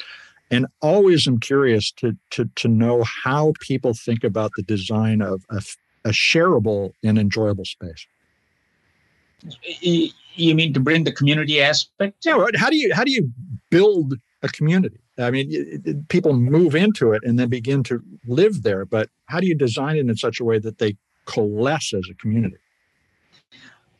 And 0.51 0.67
always 0.81 1.27
am 1.27 1.39
curious 1.39 1.91
to, 1.93 2.15
to, 2.31 2.49
to 2.55 2.67
know 2.67 3.03
how 3.03 3.53
people 3.59 3.93
think 3.93 4.23
about 4.23 4.51
the 4.55 4.63
design 4.63 5.21
of 5.21 5.43
a, 5.49 5.61
a 6.05 6.09
shareable 6.09 6.91
and 7.03 7.17
enjoyable 7.17 7.65
space. 7.65 8.05
You 9.81 10.55
mean 10.55 10.73
to 10.73 10.79
bring 10.79 11.03
the 11.03 11.11
community 11.11 11.61
aspect? 11.61 12.25
Yeah. 12.25 12.45
How 12.55 12.69
do 12.69 12.77
you 12.77 12.93
how 12.93 13.03
do 13.03 13.11
you 13.11 13.31
build 13.69 14.15
a 14.41 14.49
community? 14.49 14.99
I 15.17 15.31
mean, 15.31 15.47
it, 15.49 15.81
it, 15.85 16.07
people 16.09 16.33
move 16.33 16.75
into 16.75 17.13
it 17.13 17.23
and 17.23 17.39
then 17.39 17.47
begin 17.49 17.83
to 17.83 18.03
live 18.27 18.63
there, 18.63 18.85
but 18.85 19.09
how 19.27 19.39
do 19.39 19.47
you 19.47 19.55
design 19.55 19.95
it 19.97 20.09
in 20.09 20.17
such 20.17 20.39
a 20.39 20.43
way 20.43 20.59
that 20.59 20.79
they 20.79 20.97
coalesce 21.25 21.93
as 21.93 22.07
a 22.09 22.15
community? 22.15 22.57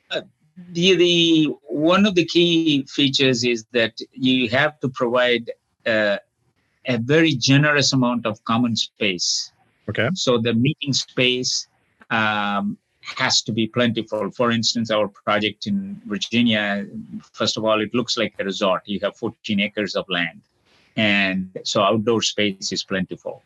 The, 0.09 0.95
the 0.95 1.55
one 1.63 2.05
of 2.05 2.15
the 2.15 2.25
key 2.25 2.85
features 2.89 3.43
is 3.43 3.65
that 3.71 3.99
you 4.11 4.49
have 4.49 4.79
to 4.79 4.89
provide 4.89 5.51
uh, 5.85 6.17
a 6.85 6.97
very 6.97 7.33
generous 7.33 7.93
amount 7.93 8.25
of 8.25 8.43
common 8.45 8.75
space. 8.75 9.51
Okay. 9.89 10.09
So 10.13 10.37
the 10.37 10.53
meeting 10.53 10.93
space 10.93 11.67
um, 12.09 12.77
has 13.01 13.41
to 13.43 13.51
be 13.51 13.67
plentiful. 13.67 14.31
For 14.31 14.51
instance, 14.51 14.91
our 14.91 15.07
project 15.07 15.67
in 15.67 16.01
Virginia, 16.05 16.85
first 17.33 17.57
of 17.57 17.65
all, 17.65 17.81
it 17.81 17.93
looks 17.93 18.17
like 18.17 18.33
a 18.39 18.43
resort. 18.43 18.83
You 18.85 18.99
have 19.01 19.15
14 19.17 19.59
acres 19.59 19.95
of 19.95 20.05
land, 20.09 20.41
and 20.95 21.49
so 21.63 21.81
outdoor 21.81 22.21
space 22.21 22.71
is 22.71 22.83
plentiful, 22.83 23.43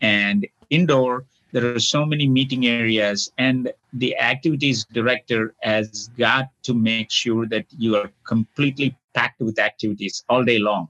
and 0.00 0.46
indoor 0.70 1.24
there 1.52 1.74
are 1.74 1.80
so 1.80 2.04
many 2.04 2.28
meeting 2.28 2.66
areas 2.66 3.30
and 3.38 3.72
the 3.92 4.16
activities 4.18 4.84
director 4.92 5.54
has 5.62 6.08
got 6.18 6.48
to 6.62 6.74
make 6.74 7.10
sure 7.10 7.46
that 7.46 7.66
you 7.78 7.96
are 7.96 8.10
completely 8.24 8.96
packed 9.14 9.40
with 9.40 9.58
activities 9.58 10.24
all 10.28 10.44
day 10.44 10.58
long. 10.58 10.88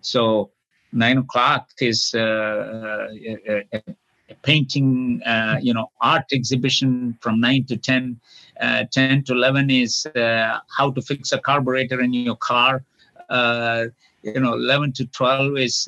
So 0.00 0.50
nine 0.92 1.18
o'clock 1.18 1.68
is 1.80 2.12
uh, 2.14 2.20
uh 2.20 3.08
a, 3.48 3.64
a, 3.72 3.94
painting 4.42 5.22
uh, 5.24 5.58
you 5.60 5.74
know 5.74 5.90
art 6.00 6.24
exhibition 6.32 7.16
from 7.20 7.40
9 7.40 7.64
to 7.66 7.76
10 7.76 8.20
uh, 8.60 8.84
10 8.90 9.24
to 9.24 9.32
11 9.32 9.70
is 9.70 10.06
uh, 10.06 10.58
how 10.76 10.90
to 10.90 11.02
fix 11.02 11.32
a 11.32 11.38
carburetor 11.38 12.00
in 12.00 12.12
your 12.12 12.36
car. 12.36 12.84
Uh, 13.28 13.86
you 14.22 14.40
know 14.40 14.54
11 14.54 14.92
to 14.92 15.06
12 15.06 15.58
is 15.58 15.84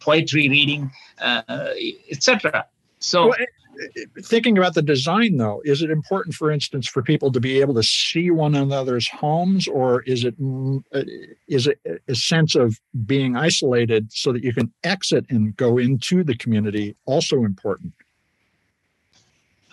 poetry 0.00 0.48
reading 0.48 0.90
etc 2.10 2.66
so, 2.98 3.28
well, 3.28 3.38
thinking 4.22 4.58
about 4.58 4.74
the 4.74 4.82
design 4.82 5.36
though 5.36 5.62
is 5.64 5.82
it 5.82 5.90
important 5.90 6.34
for 6.34 6.50
instance 6.50 6.88
for 6.88 7.02
people 7.02 7.30
to 7.30 7.40
be 7.40 7.60
able 7.60 7.74
to 7.74 7.82
see 7.82 8.30
one 8.30 8.54
another's 8.54 9.08
homes 9.08 9.68
or 9.68 10.02
is 10.02 10.24
it 10.24 10.34
uh, 10.94 11.02
is 11.46 11.66
it 11.66 11.78
a 12.08 12.14
sense 12.14 12.54
of 12.54 12.78
being 13.06 13.36
isolated 13.36 14.10
so 14.12 14.32
that 14.32 14.42
you 14.42 14.52
can 14.52 14.72
exit 14.84 15.24
and 15.28 15.56
go 15.56 15.78
into 15.78 16.24
the 16.24 16.36
community 16.36 16.96
also 17.06 17.44
important? 17.44 17.92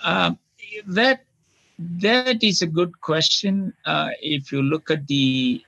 Uh, 0.04 0.34
that 0.86 1.24
that 1.80 2.44
is 2.44 2.62
a 2.62 2.68
good 2.68 3.02
question. 3.02 3.74
Uh, 3.86 4.10
if 4.22 4.52
you 4.52 4.62
look 4.62 4.92
at 4.92 5.08
the 5.08 5.64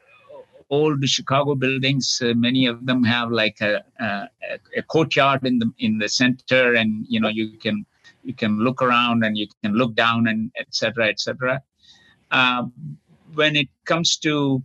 old 0.69 1.07
Chicago 1.07 1.55
buildings. 1.55 2.21
Uh, 2.23 2.33
many 2.33 2.65
of 2.65 2.85
them 2.85 3.03
have 3.03 3.31
like 3.31 3.61
a, 3.61 3.83
a, 3.99 4.27
a, 4.77 4.81
courtyard 4.83 5.45
in 5.45 5.59
the 5.59 5.71
in 5.79 5.97
the 5.97 6.09
center, 6.09 6.73
and 6.73 7.05
you 7.07 7.19
know 7.19 7.29
you 7.29 7.57
can 7.57 7.85
you 8.23 8.33
can 8.33 8.59
look 8.59 8.81
around 8.81 9.23
and 9.23 9.37
you 9.37 9.47
can 9.63 9.73
look 9.73 9.95
down 9.95 10.27
and 10.27 10.51
etc. 10.59 11.07
etc. 11.07 11.61
Um, 12.31 12.73
when 13.33 13.55
it 13.55 13.69
comes 13.85 14.17
to 14.17 14.63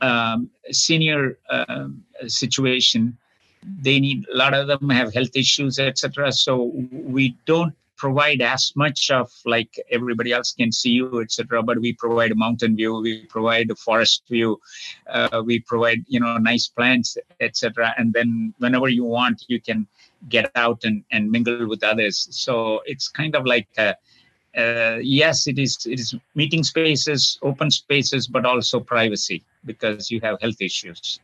um, 0.00 0.50
senior 0.70 1.38
um, 1.50 2.04
situation, 2.26 3.16
they 3.62 4.00
need 4.00 4.26
a 4.32 4.36
lot 4.36 4.54
of 4.54 4.66
them 4.66 4.88
have 4.90 5.12
health 5.12 5.34
issues, 5.34 5.78
etc. 5.78 6.32
So 6.32 6.72
we 6.90 7.36
don't 7.46 7.74
provide 7.98 8.40
as 8.40 8.72
much 8.76 9.10
of 9.10 9.30
like 9.44 9.78
everybody 9.90 10.32
else 10.32 10.52
can 10.52 10.72
see 10.72 10.92
you 11.00 11.20
etc 11.20 11.62
but 11.62 11.80
we 11.80 11.92
provide 11.92 12.30
a 12.32 12.40
mountain 12.46 12.74
view 12.76 12.94
we 13.00 13.26
provide 13.26 13.70
a 13.70 13.74
forest 13.74 14.22
view 14.30 14.58
uh, 15.10 15.42
we 15.44 15.58
provide 15.58 16.04
you 16.06 16.20
know 16.20 16.38
nice 16.38 16.68
plants 16.68 17.18
etc 17.40 17.92
and 17.98 18.12
then 18.12 18.54
whenever 18.58 18.88
you 18.88 19.04
want 19.04 19.44
you 19.48 19.60
can 19.60 19.86
get 20.28 20.50
out 20.54 20.84
and, 20.84 21.04
and 21.12 21.30
mingle 21.30 21.68
with 21.68 21.84
others. 21.84 22.28
So 22.30 22.82
it's 22.86 23.08
kind 23.08 23.34
of 23.34 23.46
like 23.46 23.68
a, 23.78 23.94
uh, 24.56 24.98
yes 25.00 25.46
it 25.46 25.58
is 25.58 25.86
it 25.86 26.00
is 26.00 26.14
meeting 26.34 26.64
spaces 26.64 27.38
open 27.42 27.70
spaces 27.70 28.26
but 28.26 28.46
also 28.46 28.80
privacy 28.80 29.44
because 29.66 30.10
you 30.10 30.20
have 30.22 30.40
health 30.40 30.60
issues. 30.60 31.20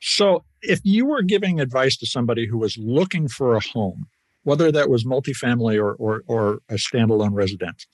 So 0.00 0.44
if 0.60 0.80
you 0.82 1.06
were 1.06 1.22
giving 1.22 1.60
advice 1.60 1.96
to 1.98 2.06
somebody 2.06 2.46
who 2.46 2.58
was 2.58 2.76
looking 2.76 3.28
for 3.28 3.54
a 3.54 3.60
home 3.60 4.08
whether 4.48 4.72
that 4.72 4.88
was 4.88 5.04
multifamily 5.04 5.76
or, 5.78 5.92
or, 5.96 6.22
or 6.26 6.60
a 6.70 6.76
standalone 6.76 7.34
residence. 7.34 7.86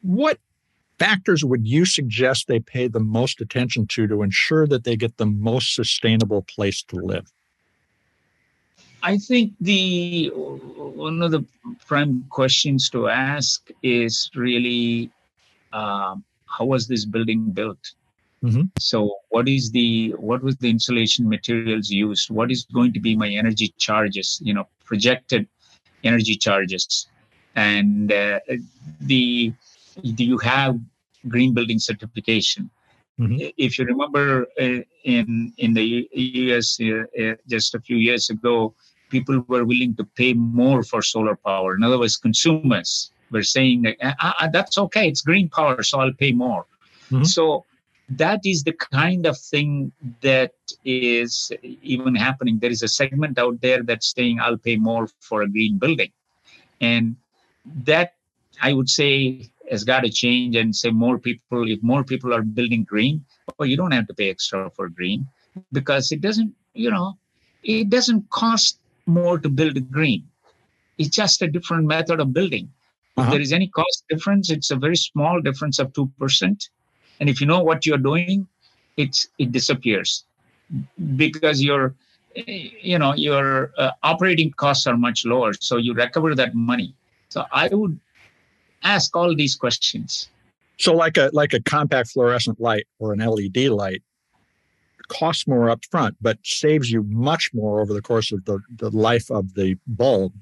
What 0.00 0.38
factors 0.98 1.44
would 1.44 1.66
you 1.66 1.84
suggest 1.84 2.48
they 2.48 2.60
pay 2.60 2.88
the 2.88 3.06
most 3.18 3.42
attention 3.42 3.86
to 3.88 4.06
to 4.06 4.22
ensure 4.22 4.66
that 4.68 4.84
they 4.84 4.96
get 4.96 5.18
the 5.18 5.26
most 5.26 5.74
sustainable 5.74 6.40
place 6.54 6.82
to 6.84 6.96
live? 6.96 7.30
I 9.02 9.18
think 9.18 9.52
the 9.60 10.30
one 10.34 11.20
of 11.20 11.30
the 11.30 11.44
prime 11.86 12.24
questions 12.30 12.88
to 12.90 13.08
ask 13.08 13.70
is 13.82 14.30
really 14.34 15.10
um, 15.74 16.24
how 16.46 16.64
was 16.64 16.88
this 16.88 17.04
building 17.04 17.50
built? 17.50 17.84
Mm-hmm. 18.44 18.62
So 18.78 19.16
what 19.28 19.48
is 19.48 19.70
the 19.70 20.14
what 20.18 20.42
was 20.42 20.56
the 20.56 20.70
insulation 20.70 21.28
materials 21.28 21.90
used? 21.90 22.30
What 22.30 22.50
is 22.50 22.64
going 22.72 22.92
to 22.94 23.00
be 23.00 23.14
my 23.14 23.28
energy 23.28 23.74
charges? 23.78 24.40
You 24.42 24.54
know, 24.54 24.66
projected 24.84 25.46
energy 26.04 26.36
charges, 26.36 27.08
and 27.54 28.10
uh, 28.10 28.40
the 29.02 29.52
do 30.14 30.24
you 30.24 30.38
have 30.38 30.78
green 31.28 31.52
building 31.52 31.78
certification? 31.78 32.70
Mm-hmm. 33.20 33.48
If 33.58 33.78
you 33.78 33.84
remember, 33.84 34.46
uh, 34.58 34.80
in 35.04 35.52
in 35.58 35.74
the 35.74 36.08
U.S. 36.12 36.78
Uh, 36.80 37.04
uh, 37.22 37.34
just 37.46 37.74
a 37.74 37.80
few 37.80 37.96
years 37.96 38.30
ago, 38.30 38.74
people 39.10 39.44
were 39.48 39.64
willing 39.64 39.94
to 39.96 40.04
pay 40.16 40.32
more 40.32 40.82
for 40.82 41.02
solar 41.02 41.36
power. 41.36 41.74
In 41.74 41.82
other 41.82 41.98
words, 41.98 42.16
consumers 42.16 43.12
were 43.30 43.42
saying 43.42 43.82
that 43.82 43.96
ah, 44.02 44.34
ah, 44.40 44.48
that's 44.50 44.78
okay, 44.78 45.08
it's 45.08 45.20
green 45.20 45.50
power, 45.50 45.82
so 45.82 46.00
I'll 46.00 46.14
pay 46.14 46.32
more. 46.32 46.64
Mm-hmm. 47.10 47.24
So 47.24 47.66
that 48.10 48.40
is 48.44 48.64
the 48.64 48.72
kind 48.72 49.24
of 49.26 49.38
thing 49.38 49.92
that 50.20 50.52
is 50.84 51.52
even 51.62 52.14
happening. 52.14 52.58
There 52.58 52.70
is 52.70 52.82
a 52.82 52.88
segment 52.88 53.38
out 53.38 53.60
there 53.60 53.82
that's 53.82 54.12
saying, 54.12 54.40
I'll 54.40 54.58
pay 54.58 54.76
more 54.76 55.08
for 55.20 55.42
a 55.42 55.48
green 55.48 55.78
building. 55.78 56.10
And 56.80 57.16
that, 57.84 58.14
I 58.60 58.72
would 58.72 58.88
say, 58.88 59.50
has 59.70 59.84
got 59.84 60.00
to 60.00 60.10
change 60.10 60.56
and 60.56 60.74
say 60.74 60.90
more 60.90 61.18
people, 61.18 61.70
if 61.70 61.80
more 61.82 62.02
people 62.02 62.34
are 62.34 62.42
building 62.42 62.82
green, 62.82 63.24
well, 63.58 63.68
you 63.68 63.76
don't 63.76 63.92
have 63.92 64.08
to 64.08 64.14
pay 64.14 64.30
extra 64.30 64.70
for 64.70 64.88
green 64.88 65.28
because 65.72 66.10
it 66.10 66.20
doesn't, 66.20 66.52
you 66.74 66.90
know, 66.90 67.16
it 67.62 67.90
doesn't 67.90 68.28
cost 68.30 68.78
more 69.06 69.38
to 69.38 69.48
build 69.48 69.90
green. 69.92 70.24
It's 70.98 71.10
just 71.10 71.42
a 71.42 71.46
different 71.46 71.86
method 71.86 72.18
of 72.18 72.32
building. 72.32 72.70
Uh-huh. 73.16 73.26
If 73.26 73.32
there 73.32 73.40
is 73.40 73.52
any 73.52 73.68
cost 73.68 74.04
difference, 74.08 74.50
it's 74.50 74.70
a 74.72 74.76
very 74.76 74.96
small 74.96 75.40
difference 75.40 75.78
of 75.78 75.92
2% 75.92 76.68
and 77.20 77.28
if 77.28 77.40
you 77.40 77.46
know 77.46 77.62
what 77.62 77.86
you're 77.86 77.98
doing 77.98 78.46
it's 78.96 79.28
it 79.38 79.52
disappears. 79.52 80.24
Because 81.16 81.62
your 81.62 81.94
you 82.34 82.98
know 82.98 83.14
your 83.14 83.72
uh, 83.76 83.90
operating 84.02 84.52
costs 84.52 84.86
are 84.86 84.96
much 84.96 85.24
lower 85.24 85.52
so 85.52 85.76
you 85.76 85.94
recover 85.94 86.34
that 86.34 86.54
money. 86.54 86.94
So 87.28 87.44
i 87.52 87.68
would 87.68 87.98
ask 88.82 89.14
all 89.16 89.34
these 89.34 89.56
questions. 89.56 90.30
So 90.78 90.94
like 90.94 91.16
a 91.16 91.30
like 91.32 91.52
a 91.52 91.62
compact 91.62 92.10
fluorescent 92.10 92.60
light 92.60 92.86
or 92.98 93.12
an 93.12 93.20
led 93.20 93.56
light 93.70 94.02
costs 95.08 95.46
more 95.48 95.68
up 95.68 95.84
front 95.90 96.16
but 96.20 96.38
saves 96.44 96.90
you 96.90 97.02
much 97.02 97.50
more 97.52 97.80
over 97.80 97.92
the 97.92 98.00
course 98.00 98.30
of 98.30 98.44
the, 98.44 98.60
the 98.76 98.90
life 98.90 99.28
of 99.30 99.54
the 99.54 99.76
bulb. 99.86 100.32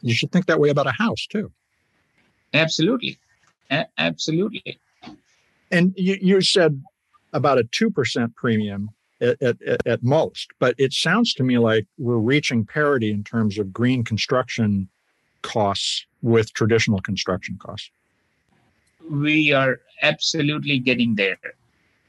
You 0.00 0.14
should 0.14 0.30
think 0.30 0.46
that 0.46 0.60
way 0.60 0.70
about 0.70 0.86
a 0.86 0.92
house 0.92 1.26
too. 1.26 1.50
Absolutely. 2.54 3.18
A- 3.70 3.86
absolutely 3.98 4.78
and 5.72 5.94
you, 5.96 6.18
you 6.20 6.40
said 6.42 6.80
about 7.32 7.58
a 7.58 7.64
2% 7.64 8.34
premium 8.36 8.90
at, 9.20 9.42
at, 9.42 9.56
at, 9.86 10.02
most, 10.02 10.48
but 10.58 10.74
it 10.78 10.92
sounds 10.92 11.32
to 11.34 11.42
me 11.42 11.58
like 11.58 11.86
we're 11.98 12.18
reaching 12.18 12.64
parity 12.64 13.10
in 13.10 13.24
terms 13.24 13.58
of 13.58 13.72
green 13.72 14.04
construction 14.04 14.88
costs 15.40 16.06
with 16.20 16.52
traditional 16.52 17.00
construction 17.00 17.58
costs. 17.60 17.90
We 19.10 19.52
are 19.52 19.80
absolutely 20.02 20.78
getting 20.78 21.14
there 21.14 21.38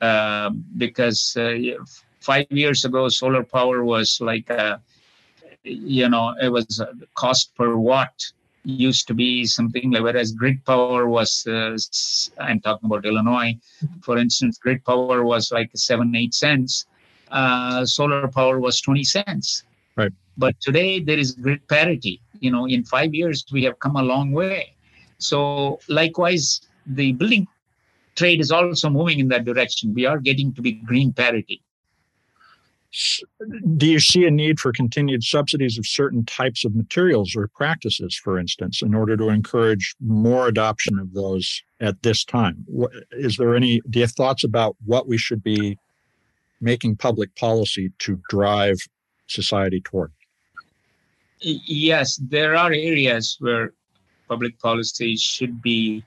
uh, 0.02 0.52
because 0.78 1.36
uh, 1.38 1.56
five 2.20 2.46
years 2.50 2.86
ago, 2.86 3.10
solar 3.10 3.44
power 3.44 3.84
was 3.84 4.20
like, 4.22 4.50
a, 4.50 4.82
you 5.64 6.10
know, 6.10 6.36
it 6.42 6.50
was 6.50 6.82
cost 7.16 7.56
per 7.56 7.76
watt 7.76 8.32
used 8.64 9.08
to 9.08 9.14
be 9.14 9.46
something 9.46 9.92
like 9.92 10.04
whereas 10.04 10.32
grid 10.32 10.64
power 10.66 11.08
was 11.08 11.46
uh, 11.48 11.78
i'm 12.40 12.60
talking 12.62 12.86
about 12.86 13.06
illinois. 13.06 13.56
For 14.02 14.18
instance 14.18 14.58
grid 14.58 14.84
power 14.86 15.24
was 15.24 15.52
like 15.52 15.72
seven 15.76 16.16
eight 16.16 16.34
cents. 16.34 16.86
Uh, 17.32 17.86
solar 17.86 18.28
power 18.28 18.60
was 18.60 18.80
20 18.82 19.04
cents. 19.04 19.64
Right. 19.96 20.12
But 20.38 20.60
today 20.62 21.00
there 21.00 21.18
is 21.18 21.32
grid 21.32 21.68
parity. 21.68 22.22
You 22.40 22.52
know 22.52 22.66
in 22.66 22.84
five 22.84 23.14
years 23.14 23.46
we 23.52 23.64
have 23.64 23.80
come 23.80 23.96
a 23.96 24.04
long 24.04 24.32
way. 24.32 24.74
So 25.18 25.80
likewise 25.88 26.62
the 26.86 27.14
building 27.14 27.48
trade 28.16 28.40
is 28.40 28.52
also 28.52 28.90
moving 28.90 29.20
in 29.20 29.28
that 29.30 29.46
direction. 29.46 29.94
We 29.94 30.06
are 30.06 30.20
getting 30.20 30.54
to 30.54 30.62
be 30.62 30.74
green 30.74 31.14
parity 31.14 31.62
do 33.76 33.88
you 33.88 34.00
see 34.00 34.26
a 34.26 34.32
need 34.32 34.60
for 34.60 34.72
continued 34.72 35.24
subsidies 35.24 35.78
of 35.78 35.88
certain 35.88 36.24
types 36.26 36.64
of 36.64 36.76
materials 36.76 37.36
or 37.36 37.48
practices, 37.48 38.16
for 38.16 38.38
instance, 38.38 38.82
in 38.82 38.94
order 38.94 39.18
to 39.18 39.30
encourage 39.30 39.96
more 40.00 40.48
adoption 40.48 41.00
of 41.00 41.14
those 41.14 41.64
at 41.80 42.02
this 42.04 42.24
time? 42.24 42.66
Is 43.12 43.38
there 43.38 43.56
any, 43.56 43.82
do 43.90 44.00
you 44.00 44.04
have 44.04 44.12
thoughts 44.12 44.44
about 44.44 44.76
what 44.86 45.08
we 45.08 45.18
should 45.18 45.42
be 45.44 45.78
making 46.62 46.98
public 46.98 47.36
policy 47.36 47.92
to 48.00 48.20
drive 48.30 48.78
society 49.28 49.82
toward? 49.82 50.12
Yes, 51.40 52.20
there 52.30 52.56
are 52.56 52.72
areas 52.72 53.38
where 53.40 53.74
public 54.30 54.60
policy 54.60 55.16
should 55.18 55.62
be 55.62 56.04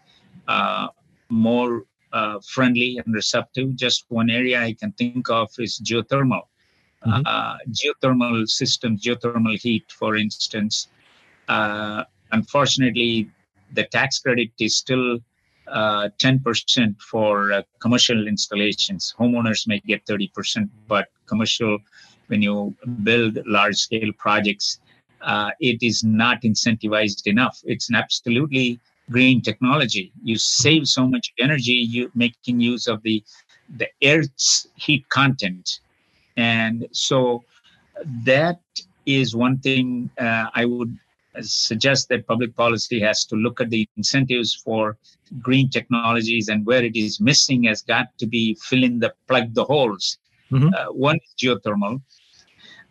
uh, 0.47 0.89
more 1.29 1.83
uh, 2.13 2.39
friendly 2.47 2.99
and 3.05 3.13
receptive. 3.13 3.75
Just 3.75 4.05
one 4.09 4.31
area 4.31 4.63
I 4.63 4.73
can 4.73 4.93
think 4.93 5.29
of 5.29 5.51
is 5.59 5.81
geothermal 5.85 6.43
mm-hmm. 7.05 7.23
uh, 7.25 7.57
geothermal 7.71 8.49
systems, 8.49 9.03
geothermal 9.03 9.59
heat, 9.61 9.85
for 9.91 10.17
instance. 10.17 10.89
Uh, 11.49 12.05
unfortunately, 12.33 13.31
the 13.73 13.85
tax 13.85 14.19
credit 14.19 14.51
is 14.61 14.77
still 14.77 15.19
uh, 15.69 16.09
10% 16.23 17.01
for 17.01 17.53
uh, 17.53 17.63
commercial 17.81 18.29
installations. 18.29 19.15
Homeowners 19.19 19.67
may 19.67 19.81
get 19.81 20.05
30%, 20.07 20.69
but 20.87 21.09
commercial, 21.27 21.79
when 22.29 22.43
you 22.43 22.75
build 23.03 23.39
large 23.47 23.77
scale 23.77 24.13
projects, 24.17 24.81
uh, 25.23 25.51
it 25.61 25.83
is 25.83 26.05
not 26.05 26.43
incentivized 26.43 27.27
enough. 27.27 27.61
It's 27.65 27.89
an 27.89 27.97
absolutely 27.97 28.79
green 29.11 29.41
technology. 29.41 30.13
You 30.23 30.39
save 30.39 30.87
so 30.87 31.07
much 31.07 31.33
energy 31.39 31.73
you 31.73 32.11
making 32.15 32.61
use 32.61 32.87
of 32.87 33.03
the 33.03 33.23
the 33.69 33.89
earth's 34.05 34.69
heat 34.77 35.09
content 35.09 35.81
and 36.37 36.87
so 36.93 37.45
that 38.25 38.61
is 39.07 39.35
one 39.35 39.59
thing 39.59 40.11
uh, 40.19 40.47
I 40.55 40.65
would 40.65 40.97
suggest 41.41 42.09
that 42.09 42.27
public 42.27 42.55
policy 42.57 43.01
has 43.01 43.25
to 43.27 43.37
look 43.37 43.61
at 43.61 43.71
the 43.71 43.89
incentives 43.97 44.55
for 44.55 44.97
green 45.41 45.69
technologies 45.69 46.49
and 46.49 46.65
where 46.65 46.85
it 46.85 46.97
is 46.97 47.21
missing 47.21 47.65
has 47.65 47.83
got 47.83 48.17
to 48.19 48.27
be 48.27 48.57
fill 48.61 48.83
in 48.83 48.99
the 48.99 49.13
plug 49.29 49.55
the 49.55 49.65
holes. 49.65 50.19
Mm-hmm. 50.51 50.69
Uh, 50.75 50.93
one 50.93 51.17
is 51.17 51.35
geothermal. 51.39 52.01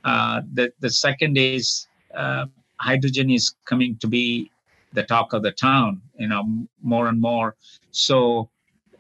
Uh, 0.04 0.42
the 0.54 0.72
the 0.80 0.90
second 0.90 1.38
is 1.38 1.88
uh, 2.14 2.46
hydrogen 2.80 3.30
is 3.30 3.56
coming 3.66 3.98
to 3.98 4.08
be 4.08 4.52
the 4.94 5.04
talk 5.04 5.34
of 5.34 5.42
the 5.42 5.52
town. 5.52 6.02
You 6.18 6.28
know 6.28 6.44
more 6.82 7.08
and 7.08 7.20
more. 7.20 7.56
So 7.92 8.50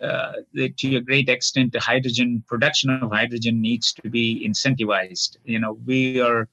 uh, 0.05 0.33
the, 0.53 0.69
to 0.69 0.97
a 0.97 1.01
great 1.01 1.29
extent, 1.29 1.71
the 1.71 1.79
hydrogen 1.79 2.43
production 2.47 2.89
of 3.01 3.11
hydrogen 3.11 3.61
needs 3.61 3.93
to 3.93 4.09
be 4.09 4.47
incentivized. 4.47 5.37
You 5.45 5.59
know 5.59 5.73
we 5.85 6.19
are 6.21 6.47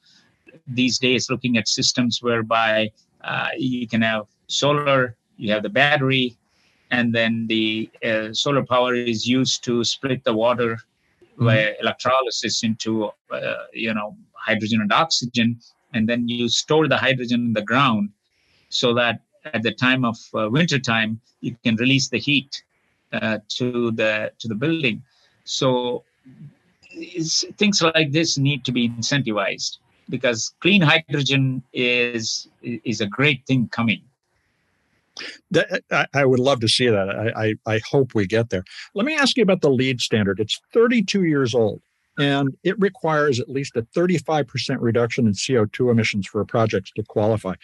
these 0.67 0.99
days 0.99 1.31
looking 1.31 1.57
at 1.57 1.69
systems 1.69 2.23
whereby 2.23 2.91
uh, 3.23 3.49
you 3.57 3.87
can 3.87 4.03
have 4.03 4.27
solar, 4.47 5.17
you 5.37 5.53
have 5.53 5.63
the 5.63 5.75
battery, 5.83 6.37
and 6.91 7.15
then 7.15 7.47
the 7.47 7.91
uh, 8.05 8.33
solar 8.33 8.65
power 8.65 8.95
is 8.95 9.27
used 9.27 9.65
to 9.65 9.85
split 9.85 10.25
the 10.25 10.35
water 10.45 10.77
mm-hmm. 10.77 11.47
by 11.47 11.75
electrolysis 11.81 12.63
into 12.63 13.11
uh, 13.31 13.65
you 13.73 13.93
know 13.95 14.17
hydrogen 14.33 14.81
and 14.81 14.93
oxygen, 14.93 15.59
and 15.95 16.09
then 16.09 16.29
you 16.29 16.49
store 16.49 16.89
the 16.89 16.97
hydrogen 16.97 17.41
in 17.47 17.53
the 17.53 17.63
ground 17.63 18.11
so 18.69 18.95
that 18.95 19.21
at 19.45 19.63
the 19.63 19.73
time 19.73 20.05
of 20.05 20.17
uh, 20.35 20.49
winter 20.49 20.79
time 20.79 21.21
you 21.41 21.57
can 21.65 21.77
release 21.77 22.09
the 22.09 22.19
heat 22.19 22.63
Uh, 23.13 23.39
to 23.47 23.91
the 23.93 24.33
to 24.39 24.49
the 24.49 24.55
building. 24.55 25.03
So 25.45 26.03
things 27.59 27.83
like 27.83 28.13
this 28.13 28.39
need 28.39 28.65
to 28.65 28.73
be 28.73 28.89
incentivized 28.89 29.79
because 30.09 30.55
clean 30.61 30.81
hydrogen 30.81 31.63
is 31.75 32.49
is 32.63 33.03
a 33.03 33.07
great 33.07 33.45
thing 33.47 33.69
coming. 33.69 34.01
That, 35.51 35.83
I, 35.91 36.07
I, 36.15 36.25
would 36.25 36.41
love 36.41 36.61
to 36.61 36.69
see 36.69 36.89
that. 36.89 37.11
I, 37.11 37.45
I, 37.45 37.75
I 37.75 37.81
hope 37.87 38.15
we 38.15 38.27
get 38.27 38.49
there. 38.49 38.65
Let 38.95 39.05
me 39.05 39.15
ask 39.15 39.37
you 39.37 39.43
about 39.43 39.61
the 39.61 39.69
LEED 39.69 40.01
standard. 40.01 40.41
It's 40.41 40.59
32 40.73 41.25
years 41.25 41.55
old 41.55 41.83
and 42.19 42.57
it 42.63 42.79
requires 42.81 43.41
at 43.41 43.51
least 43.51 43.77
a 43.77 43.83
35% 43.83 44.77
reduction 44.81 45.27
in 45.27 45.35
CO2 45.35 45.91
emissions 45.91 46.27
for 46.27 46.41
a 46.41 46.47
project 46.47 46.93
to 46.97 47.03
qualify. 47.03 47.55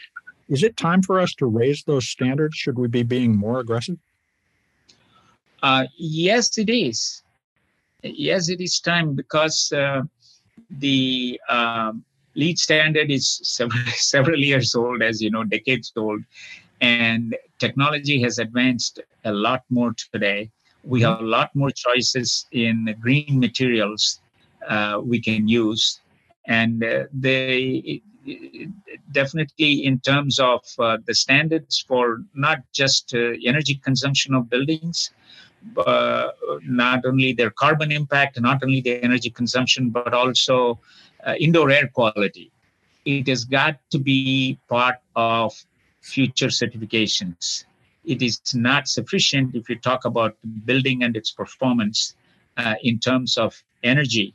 Is 0.48 0.62
it 0.62 0.76
time 0.76 1.02
for 1.02 1.18
us 1.20 1.32
to 1.34 1.46
raise 1.46 1.84
those 1.84 2.08
standards? 2.08 2.56
Should 2.56 2.78
we 2.78 2.88
be 2.88 3.02
being 3.02 3.36
more 3.36 3.60
aggressive? 3.60 3.96
Uh, 5.62 5.86
yes, 5.96 6.58
it 6.58 6.70
is. 6.70 7.22
Yes, 8.02 8.48
it 8.48 8.60
is 8.60 8.80
time 8.80 9.14
because 9.14 9.72
uh, 9.72 10.02
the 10.70 11.40
um, 11.48 12.04
LEED 12.34 12.58
standard 12.58 13.10
is 13.10 13.40
several, 13.42 13.84
several 13.86 14.38
years 14.38 14.74
old, 14.74 15.02
as 15.02 15.20
you 15.20 15.30
know, 15.30 15.44
decades 15.44 15.92
old, 15.96 16.22
and 16.80 17.36
technology 17.58 18.20
has 18.22 18.38
advanced 18.38 19.00
a 19.24 19.32
lot 19.32 19.64
more 19.70 19.92
today. 19.94 20.50
We 20.84 21.02
have 21.02 21.20
a 21.20 21.24
lot 21.24 21.50
more 21.54 21.70
choices 21.70 22.46
in 22.52 22.94
green 23.00 23.38
materials 23.40 24.20
uh, 24.68 25.00
we 25.02 25.20
can 25.20 25.48
use, 25.48 26.00
and 26.46 26.82
uh, 26.84 27.04
they 27.12 28.00
definitely 29.12 29.84
in 29.84 29.98
terms 30.00 30.38
of 30.38 30.60
uh, 30.78 30.98
the 31.06 31.14
standards 31.14 31.84
for 31.86 32.22
not 32.34 32.58
just 32.72 33.14
uh, 33.14 33.32
energy 33.44 33.74
consumption 33.82 34.34
of 34.34 34.48
buildings, 34.48 35.10
uh, 35.76 36.30
not 36.62 37.04
only 37.04 37.32
their 37.32 37.50
carbon 37.50 37.92
impact, 37.92 38.40
not 38.40 38.62
only 38.62 38.80
the 38.80 39.02
energy 39.02 39.30
consumption, 39.30 39.90
but 39.90 40.14
also 40.14 40.78
uh, 41.26 41.34
indoor 41.38 41.70
air 41.70 41.88
quality. 41.88 42.50
It 43.04 43.28
has 43.28 43.44
got 43.44 43.78
to 43.90 43.98
be 43.98 44.58
part 44.68 44.96
of 45.16 45.54
future 46.00 46.48
certifications. 46.48 47.64
It 48.04 48.22
is 48.22 48.40
not 48.54 48.88
sufficient 48.88 49.54
if 49.54 49.68
you 49.68 49.76
talk 49.76 50.04
about 50.04 50.36
the 50.42 50.60
building 50.60 51.02
and 51.02 51.16
its 51.16 51.30
performance 51.30 52.14
uh, 52.56 52.74
in 52.82 52.98
terms 52.98 53.36
of 53.36 53.62
energy 53.82 54.34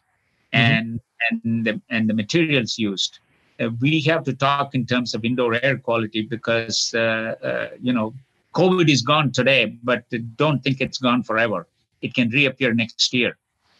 mm-hmm. 0.54 0.74
and 0.74 1.00
and 1.32 1.66
the, 1.66 1.82
and 1.90 2.10
the 2.10 2.14
materials 2.14 2.78
used. 2.78 3.20
Uh, 3.60 3.70
we 3.80 4.02
have 4.02 4.24
to 4.26 4.34
talk 4.34 4.76
in 4.76 4.86
terms 4.86 5.14
of 5.14 5.24
indoor 5.24 5.56
air 5.64 5.78
quality 5.78 6.22
because 6.24 6.94
uh, 6.96 7.36
uh, 7.44 7.70
you 7.82 7.94
know 7.94 8.14
COVID 8.54 8.90
is 8.90 9.02
gone 9.02 9.32
today, 9.32 9.78
but 9.84 10.06
don't 10.36 10.64
think 10.64 10.80
it's 10.80 10.98
gone 10.98 11.24
forever. 11.24 11.68
It 12.02 12.14
can 12.14 12.30
reappear 12.30 12.74
next 12.74 13.14
year. 13.14 13.38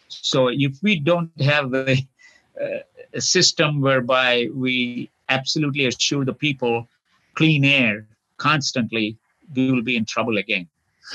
So 0.08 0.48
if 0.48 0.82
we 0.82 1.00
don't 1.00 1.30
have 1.40 1.70
the 1.70 2.02
a 3.14 3.20
system 3.20 3.80
whereby 3.80 4.48
we 4.52 5.10
absolutely 5.28 5.86
assure 5.86 6.24
the 6.24 6.34
people 6.34 6.88
clean 7.34 7.64
air 7.64 8.06
constantly, 8.36 9.16
we 9.54 9.70
will 9.70 9.82
be 9.82 9.96
in 9.96 10.04
trouble 10.04 10.38
again. 10.38 10.68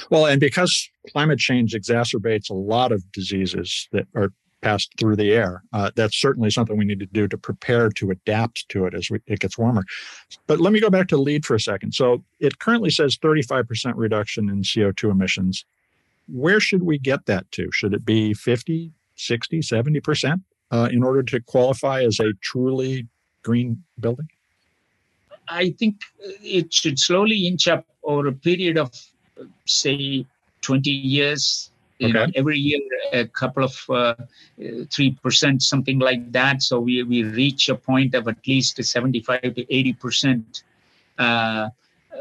Well, 0.09 0.27
and 0.27 0.39
because 0.39 0.89
climate 1.11 1.39
change 1.39 1.73
exacerbates 1.73 2.49
a 2.49 2.53
lot 2.53 2.91
of 2.91 3.03
diseases 3.11 3.87
that 3.91 4.05
are 4.15 4.31
passed 4.61 4.91
through 4.99 5.15
the 5.15 5.31
air, 5.31 5.63
uh, 5.73 5.91
that's 5.95 6.19
certainly 6.19 6.49
something 6.49 6.77
we 6.77 6.85
need 6.85 6.99
to 6.99 7.05
do 7.05 7.27
to 7.27 7.37
prepare 7.37 7.89
to 7.89 8.11
adapt 8.11 8.67
to 8.69 8.85
it 8.85 8.93
as 8.93 9.09
we, 9.09 9.19
it 9.27 9.39
gets 9.39 9.57
warmer. 9.57 9.83
But 10.47 10.59
let 10.59 10.73
me 10.73 10.79
go 10.79 10.89
back 10.89 11.07
to 11.09 11.17
LEED 11.17 11.45
for 11.45 11.55
a 11.55 11.59
second. 11.59 11.93
So 11.93 12.23
it 12.39 12.59
currently 12.59 12.89
says 12.89 13.17
35% 13.17 13.93
reduction 13.95 14.49
in 14.49 14.61
CO2 14.61 15.11
emissions. 15.11 15.65
Where 16.27 16.59
should 16.59 16.83
we 16.83 16.99
get 16.99 17.25
that 17.25 17.51
to? 17.53 17.71
Should 17.71 17.93
it 17.93 18.05
be 18.05 18.33
50, 18.33 18.91
60, 19.15 19.59
70%? 19.59 20.41
uh, 20.71 20.89
in 20.91 21.03
order 21.03 21.23
to 21.23 21.39
qualify 21.41 22.03
as 22.03 22.19
a 22.19 22.33
truly 22.41 23.07
green 23.43 23.83
building? 23.99 24.27
I 25.47 25.71
think 25.71 26.01
it 26.43 26.71
should 26.73 26.99
slowly 26.99 27.47
inch 27.47 27.67
up 27.67 27.85
over 28.03 28.27
a 28.27 28.33
period 28.33 28.77
of, 28.77 28.91
say, 29.65 30.25
20 30.61 30.89
years. 30.89 31.71
Okay. 32.01 32.13
Know, 32.13 32.27
every 32.35 32.57
year, 32.57 32.79
a 33.11 33.25
couple 33.27 33.63
of 33.63 33.89
uh, 33.89 34.15
three 34.89 35.17
percent, 35.21 35.61
something 35.61 35.99
like 35.99 36.31
that. 36.31 36.63
So 36.63 36.79
we 36.79 37.03
we 37.03 37.23
reach 37.23 37.69
a 37.69 37.75
point 37.75 38.15
of 38.15 38.27
at 38.27 38.37
least 38.47 38.81
75 38.81 39.41
to 39.41 39.73
80 39.73 39.93
percent 39.93 40.63
uh, 41.17 41.69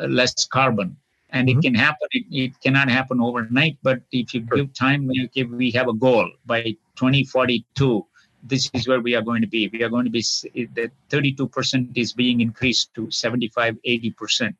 less 0.08 0.46
carbon 0.46 0.96
and 1.30 1.48
mm-hmm. 1.48 1.58
it 1.58 1.62
can 1.62 1.74
happen 1.74 2.08
it, 2.12 2.24
it, 2.30 2.60
cannot 2.60 2.88
happen 2.88 3.20
overnight 3.20 3.76
but 3.82 4.00
if 4.12 4.32
you 4.32 4.40
give 4.40 4.72
time 4.72 5.10
okay, 5.24 5.44
we 5.44 5.70
have 5.70 5.88
a 5.88 5.92
goal 5.92 6.30
by 6.46 6.62
2042 6.96 8.04
this 8.42 8.70
is 8.72 8.88
where 8.88 9.00
we 9.00 9.14
are 9.14 9.22
going 9.22 9.42
to 9.42 9.46
be. 9.46 9.68
We 9.68 9.82
are 9.82 9.88
going 9.88 10.04
to 10.04 10.10
be 10.10 10.22
the 10.74 10.90
32% 11.10 11.96
is 11.96 12.12
being 12.12 12.40
increased 12.40 12.94
to 12.94 13.10
75, 13.10 13.76
80%. 13.86 14.54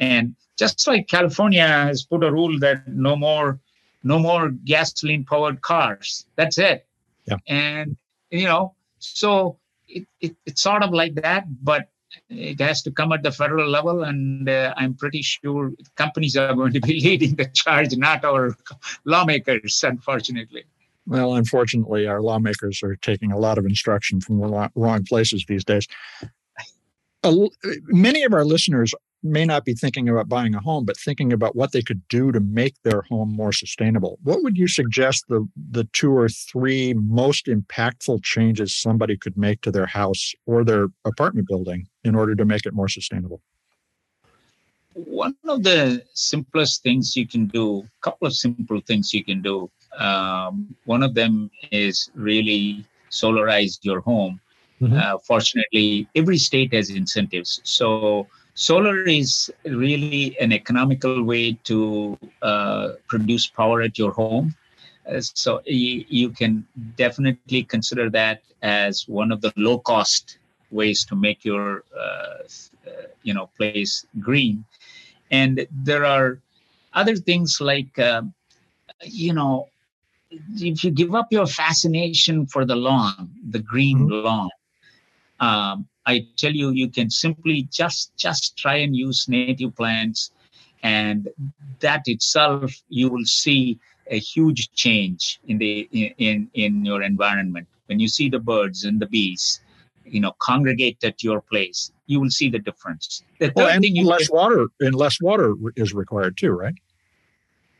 And 0.00 0.34
just 0.58 0.86
like 0.86 1.08
California 1.08 1.66
has 1.66 2.04
put 2.04 2.24
a 2.24 2.32
rule 2.32 2.58
that 2.60 2.86
no 2.88 3.16
more, 3.16 3.60
no 4.06 4.18
more 4.18 4.50
gasoline 4.64 5.24
powered 5.24 5.60
cars. 5.62 6.26
That's 6.36 6.58
it. 6.58 6.86
Yeah. 7.26 7.38
And 7.48 7.96
you 8.30 8.44
know, 8.44 8.74
so 8.98 9.58
it, 9.88 10.06
it, 10.20 10.36
it's 10.46 10.62
sort 10.62 10.82
of 10.82 10.92
like 10.92 11.14
that, 11.16 11.44
but 11.62 11.88
it 12.28 12.60
has 12.60 12.82
to 12.82 12.90
come 12.90 13.12
at 13.12 13.22
the 13.22 13.32
federal 13.32 13.68
level, 13.68 14.04
and 14.04 14.48
uh, 14.48 14.72
I'm 14.76 14.94
pretty 14.94 15.22
sure 15.22 15.72
companies 15.96 16.36
are 16.36 16.54
going 16.54 16.72
to 16.72 16.80
be 16.80 17.00
leading 17.04 17.34
the 17.34 17.46
charge, 17.46 17.96
not 17.96 18.24
our 18.24 18.56
lawmakers, 19.04 19.82
unfortunately. 19.82 20.64
Well, 21.06 21.34
unfortunately, 21.34 22.06
our 22.06 22.20
lawmakers 22.20 22.82
are 22.82 22.96
taking 22.96 23.32
a 23.32 23.38
lot 23.38 23.58
of 23.58 23.64
instruction 23.64 24.20
from 24.20 24.40
the 24.40 24.70
wrong 24.74 25.04
places 25.04 25.44
these 25.46 25.64
days. 25.64 25.86
Many 27.24 28.22
of 28.24 28.32
our 28.32 28.44
listeners 28.44 28.94
may 29.22 29.44
not 29.44 29.64
be 29.64 29.74
thinking 29.74 30.08
about 30.08 30.28
buying 30.28 30.54
a 30.54 30.60
home, 30.60 30.84
but 30.84 30.96
thinking 30.96 31.32
about 31.32 31.56
what 31.56 31.72
they 31.72 31.82
could 31.82 32.06
do 32.08 32.32
to 32.32 32.40
make 32.40 32.74
their 32.82 33.02
home 33.02 33.34
more 33.34 33.52
sustainable. 33.52 34.18
What 34.22 34.42
would 34.42 34.56
you 34.56 34.68
suggest 34.68 35.24
the, 35.28 35.46
the 35.70 35.84
two 35.92 36.12
or 36.12 36.28
three 36.28 36.94
most 36.94 37.46
impactful 37.46 38.22
changes 38.22 38.74
somebody 38.74 39.16
could 39.16 39.36
make 39.36 39.62
to 39.62 39.70
their 39.70 39.86
house 39.86 40.34
or 40.46 40.64
their 40.64 40.88
apartment 41.04 41.48
building 41.48 41.88
in 42.04 42.14
order 42.14 42.34
to 42.34 42.44
make 42.44 42.66
it 42.66 42.74
more 42.74 42.88
sustainable? 42.88 43.40
One 44.94 45.36
of 45.46 45.62
the 45.62 46.02
simplest 46.14 46.82
things 46.82 47.16
you 47.16 47.26
can 47.26 47.46
do, 47.46 47.80
a 47.80 48.00
couple 48.00 48.26
of 48.26 48.34
simple 48.34 48.80
things 48.80 49.12
you 49.12 49.24
can 49.24 49.42
do, 49.42 49.70
um, 49.98 50.74
one 50.84 51.02
of 51.02 51.14
them 51.14 51.50
is 51.70 52.10
really 52.14 52.84
solarize 53.10 53.78
your 53.82 54.00
home. 54.00 54.40
Mm-hmm. 54.80 54.96
Uh, 54.96 55.18
fortunately, 55.18 56.08
every 56.14 56.38
state 56.38 56.72
has 56.74 56.90
incentives. 56.90 57.60
So, 57.64 58.26
solar 58.56 59.02
is 59.02 59.52
really 59.64 60.36
an 60.40 60.52
economical 60.52 61.22
way 61.22 61.52
to 61.64 62.18
uh, 62.42 62.92
produce 63.06 63.46
power 63.46 63.82
at 63.82 63.98
your 63.98 64.12
home. 64.12 64.54
Uh, 65.08 65.20
so, 65.20 65.56
y- 65.66 66.04
you 66.08 66.30
can 66.30 66.66
definitely 66.96 67.62
consider 67.62 68.10
that 68.10 68.42
as 68.62 69.06
one 69.06 69.30
of 69.30 69.40
the 69.42 69.52
low 69.56 69.78
cost 69.78 70.38
ways 70.70 71.04
to 71.04 71.14
make 71.14 71.44
your 71.44 71.84
uh, 71.96 72.42
uh, 72.88 72.90
you 73.22 73.32
know 73.32 73.48
place 73.56 74.04
green. 74.18 74.64
And 75.30 75.66
there 75.70 76.04
are 76.04 76.40
other 76.94 77.14
things 77.14 77.60
like 77.60 77.96
um, 77.98 78.34
you 79.02 79.32
know 79.32 79.68
if 80.30 80.82
you 80.82 80.90
give 80.90 81.14
up 81.14 81.28
your 81.30 81.46
fascination 81.46 82.46
for 82.46 82.64
the 82.64 82.76
lawn, 82.76 83.30
the 83.50 83.60
green 83.60 84.00
mm-hmm. 84.00 84.26
lawn, 84.26 84.50
um, 85.40 85.86
I 86.06 86.26
tell 86.36 86.52
you, 86.52 86.70
you 86.70 86.88
can 86.88 87.10
simply 87.10 87.68
just 87.70 88.16
just 88.16 88.56
try 88.56 88.76
and 88.76 88.96
use 88.96 89.28
native 89.28 89.74
plants, 89.76 90.30
and 90.82 91.28
that 91.80 92.02
itself 92.06 92.72
you 92.88 93.08
will 93.08 93.24
see 93.24 93.78
a 94.10 94.18
huge 94.18 94.70
change 94.72 95.40
in 95.46 95.58
the 95.58 95.88
in 96.18 96.48
in 96.54 96.84
your 96.84 97.02
environment. 97.02 97.66
When 97.86 98.00
you 98.00 98.08
see 98.08 98.28
the 98.28 98.38
birds 98.40 98.84
and 98.84 99.00
the 99.00 99.06
bees 99.06 99.60
you 100.08 100.20
know 100.20 100.32
congregate 100.40 101.02
at 101.02 101.22
your 101.22 101.40
place 101.40 101.90
you 102.06 102.20
will 102.20 102.30
see 102.30 102.48
the 102.48 102.58
difference. 102.58 103.24
The 103.38 103.52
well, 103.54 103.68
and 103.68 103.84
less 104.04 104.28
can, 104.28 104.36
water 104.36 104.68
and 104.80 104.94
less 104.94 105.20
water 105.20 105.54
is 105.76 105.92
required 105.92 106.36
too 106.36 106.52
right? 106.52 106.74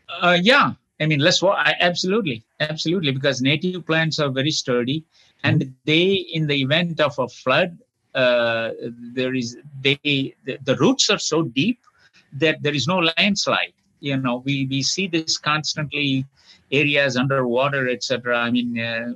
Uh, 0.08 0.38
yeah. 0.40 0.72
I 1.00 1.06
mean 1.06 1.20
less 1.20 1.42
water 1.42 1.74
absolutely. 1.80 2.44
Absolutely 2.60 3.12
because 3.12 3.40
native 3.40 3.86
plants 3.86 4.18
are 4.18 4.30
very 4.30 4.50
sturdy 4.50 5.04
and 5.46 5.60
mm-hmm. 5.60 5.72
they 5.84 6.06
in 6.36 6.46
the 6.46 6.58
event 6.66 7.00
of 7.00 7.18
a 7.18 7.28
flood 7.28 7.78
uh, 8.14 8.70
there 9.18 9.34
is 9.34 9.58
they 9.80 9.98
the, 10.46 10.58
the 10.64 10.76
roots 10.76 11.10
are 11.10 11.18
so 11.32 11.42
deep 11.42 11.80
that 12.32 12.62
there 12.62 12.74
is 12.74 12.86
no 12.86 12.98
landslide 13.10 13.76
you 14.00 14.16
know 14.16 14.36
we 14.46 14.66
we 14.66 14.82
see 14.82 15.06
this 15.06 15.36
constantly 15.38 16.24
areas 16.72 17.16
underwater 17.16 17.88
etc 17.88 18.38
i 18.38 18.50
mean 18.50 18.78
uh, 18.78 19.12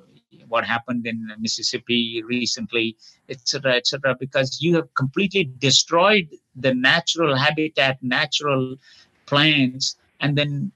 what 0.51 0.65
happened 0.65 1.07
in 1.07 1.33
Mississippi 1.39 2.23
recently, 2.27 2.97
etc., 3.29 3.77
etc., 3.77 4.17
because 4.19 4.61
you 4.61 4.75
have 4.75 4.93
completely 4.95 5.45
destroyed 5.59 6.29
the 6.57 6.75
natural 6.75 7.37
habitat, 7.37 7.99
natural 8.03 8.77
plants, 9.27 9.97
and 10.21 10.37
then 10.37 10.73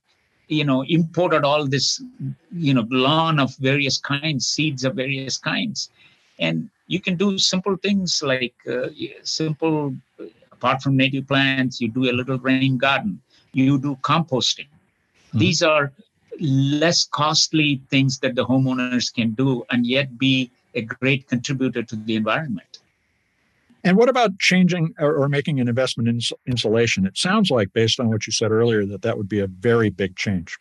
you 0.48 0.64
know 0.64 0.82
imported 0.82 1.44
all 1.44 1.66
this 1.66 2.02
you 2.52 2.74
know 2.74 2.86
lawn 2.90 3.38
of 3.38 3.54
various 3.56 3.98
kinds, 3.98 4.46
seeds 4.46 4.84
of 4.84 4.94
various 4.94 5.36
kinds, 5.36 5.90
and 6.38 6.68
you 6.86 7.00
can 7.00 7.16
do 7.16 7.38
simple 7.38 7.76
things 7.76 8.22
like 8.22 8.54
uh, 8.70 8.88
simple. 9.22 9.94
Apart 10.52 10.82
from 10.82 10.96
native 10.96 11.26
plants, 11.26 11.80
you 11.80 11.88
do 11.88 12.10
a 12.10 12.14
little 12.14 12.38
rain 12.38 12.78
garden. 12.78 13.20
You 13.52 13.76
do 13.76 13.96
composting. 14.02 14.68
Mm-hmm. 14.68 15.38
These 15.38 15.62
are 15.62 15.92
less 16.40 17.04
costly 17.04 17.82
things 17.90 18.18
that 18.20 18.34
the 18.34 18.46
homeowners 18.46 19.12
can 19.12 19.32
do 19.32 19.64
and 19.70 19.86
yet 19.86 20.18
be 20.18 20.50
a 20.74 20.82
great 20.82 21.28
contributor 21.28 21.82
to 21.82 21.96
the 21.96 22.16
environment. 22.16 22.73
And 23.84 23.98
what 23.98 24.08
about 24.08 24.38
changing 24.38 24.94
or, 24.98 25.14
or 25.14 25.28
making 25.28 25.60
an 25.60 25.68
investment 25.68 26.08
in 26.08 26.18
insulation? 26.46 27.06
It 27.06 27.18
sounds 27.18 27.50
like, 27.50 27.72
based 27.74 28.00
on 28.00 28.08
what 28.08 28.26
you 28.26 28.32
said 28.32 28.50
earlier, 28.50 28.86
that 28.86 29.02
that 29.02 29.18
would 29.18 29.28
be 29.28 29.40
a 29.40 29.46
very 29.46 29.90
big 29.90 30.16
change. 30.16 30.56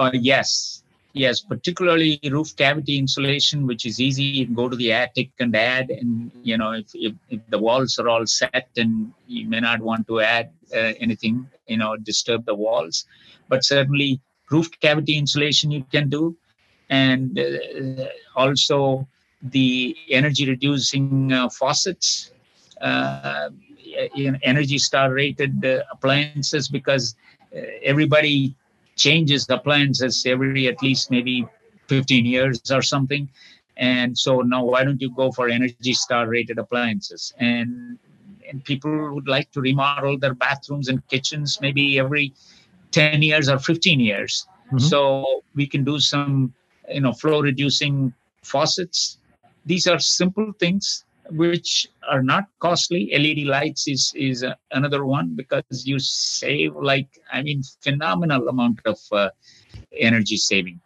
Uh, 0.00 0.10
yes, 0.12 0.82
yes, 1.12 1.40
particularly 1.40 2.18
roof 2.24 2.56
cavity 2.56 2.98
insulation, 2.98 3.68
which 3.68 3.86
is 3.86 4.00
easy. 4.00 4.24
You 4.24 4.46
can 4.46 4.54
go 4.54 4.68
to 4.68 4.74
the 4.74 4.92
attic 4.92 5.30
and 5.38 5.54
add, 5.54 5.90
and 5.90 6.32
you 6.42 6.58
know, 6.58 6.72
if, 6.72 6.86
if, 6.94 7.14
if 7.30 7.40
the 7.50 7.58
walls 7.58 8.00
are 8.00 8.08
all 8.08 8.26
set, 8.26 8.68
and 8.76 9.12
you 9.28 9.48
may 9.48 9.60
not 9.60 9.80
want 9.80 10.08
to 10.08 10.20
add 10.20 10.50
uh, 10.74 10.94
anything, 10.98 11.48
you 11.68 11.76
know, 11.76 11.96
disturb 11.96 12.46
the 12.46 12.54
walls. 12.54 13.04
But 13.48 13.64
certainly, 13.64 14.20
roof 14.50 14.68
cavity 14.80 15.16
insulation 15.16 15.70
you 15.70 15.84
can 15.84 16.08
do, 16.08 16.36
and 16.90 17.38
uh, 17.38 18.06
also 18.34 19.06
the 19.42 19.96
energy 20.10 20.48
reducing 20.48 21.32
uh, 21.32 21.48
faucets, 21.48 22.32
uh, 22.80 23.50
energy 24.42 24.78
star 24.78 25.12
rated 25.12 25.64
uh, 25.64 25.82
appliances, 25.90 26.68
because 26.68 27.16
uh, 27.54 27.60
everybody 27.82 28.54
changes 28.96 29.46
the 29.46 29.54
appliances 29.54 30.24
every 30.26 30.68
at 30.68 30.82
least 30.82 31.10
maybe 31.10 31.46
15 31.88 32.24
years 32.24 32.70
or 32.70 32.82
something. 32.82 33.28
And 33.76 34.16
so 34.16 34.40
now 34.40 34.64
why 34.64 34.84
don't 34.84 35.00
you 35.00 35.10
go 35.14 35.32
for 35.32 35.48
energy 35.48 35.94
star 35.94 36.28
rated 36.28 36.58
appliances? 36.58 37.32
And 37.38 37.98
and 38.48 38.62
people 38.64 39.14
would 39.14 39.28
like 39.28 39.50
to 39.52 39.60
remodel 39.60 40.18
their 40.18 40.34
bathrooms 40.34 40.88
and 40.88 41.06
kitchens 41.08 41.58
maybe 41.60 41.98
every 41.98 42.34
10 42.90 43.22
years 43.22 43.48
or 43.48 43.58
15 43.58 43.98
years. 43.98 44.46
Mm-hmm. 44.66 44.78
So 44.78 45.42
we 45.54 45.66
can 45.66 45.84
do 45.84 45.98
some, 45.98 46.52
you 46.88 47.00
know, 47.00 47.12
flow 47.12 47.40
reducing 47.40 48.12
faucets. 48.42 49.18
These 49.64 49.86
are 49.86 49.98
simple 49.98 50.52
things 50.58 51.04
which 51.30 51.86
are 52.10 52.22
not 52.22 52.44
costly. 52.60 53.12
LED 53.12 53.44
lights 53.44 53.88
is 53.88 54.12
is 54.16 54.42
uh, 54.44 54.54
another 54.72 55.04
one 55.04 55.34
because 55.36 55.86
you 55.86 55.98
save 55.98 56.74
like 56.76 57.08
I 57.32 57.42
mean 57.42 57.62
phenomenal 57.82 58.48
amount 58.48 58.80
of 58.86 58.98
uh, 59.12 59.30
energy 59.98 60.36
saving 60.36 60.80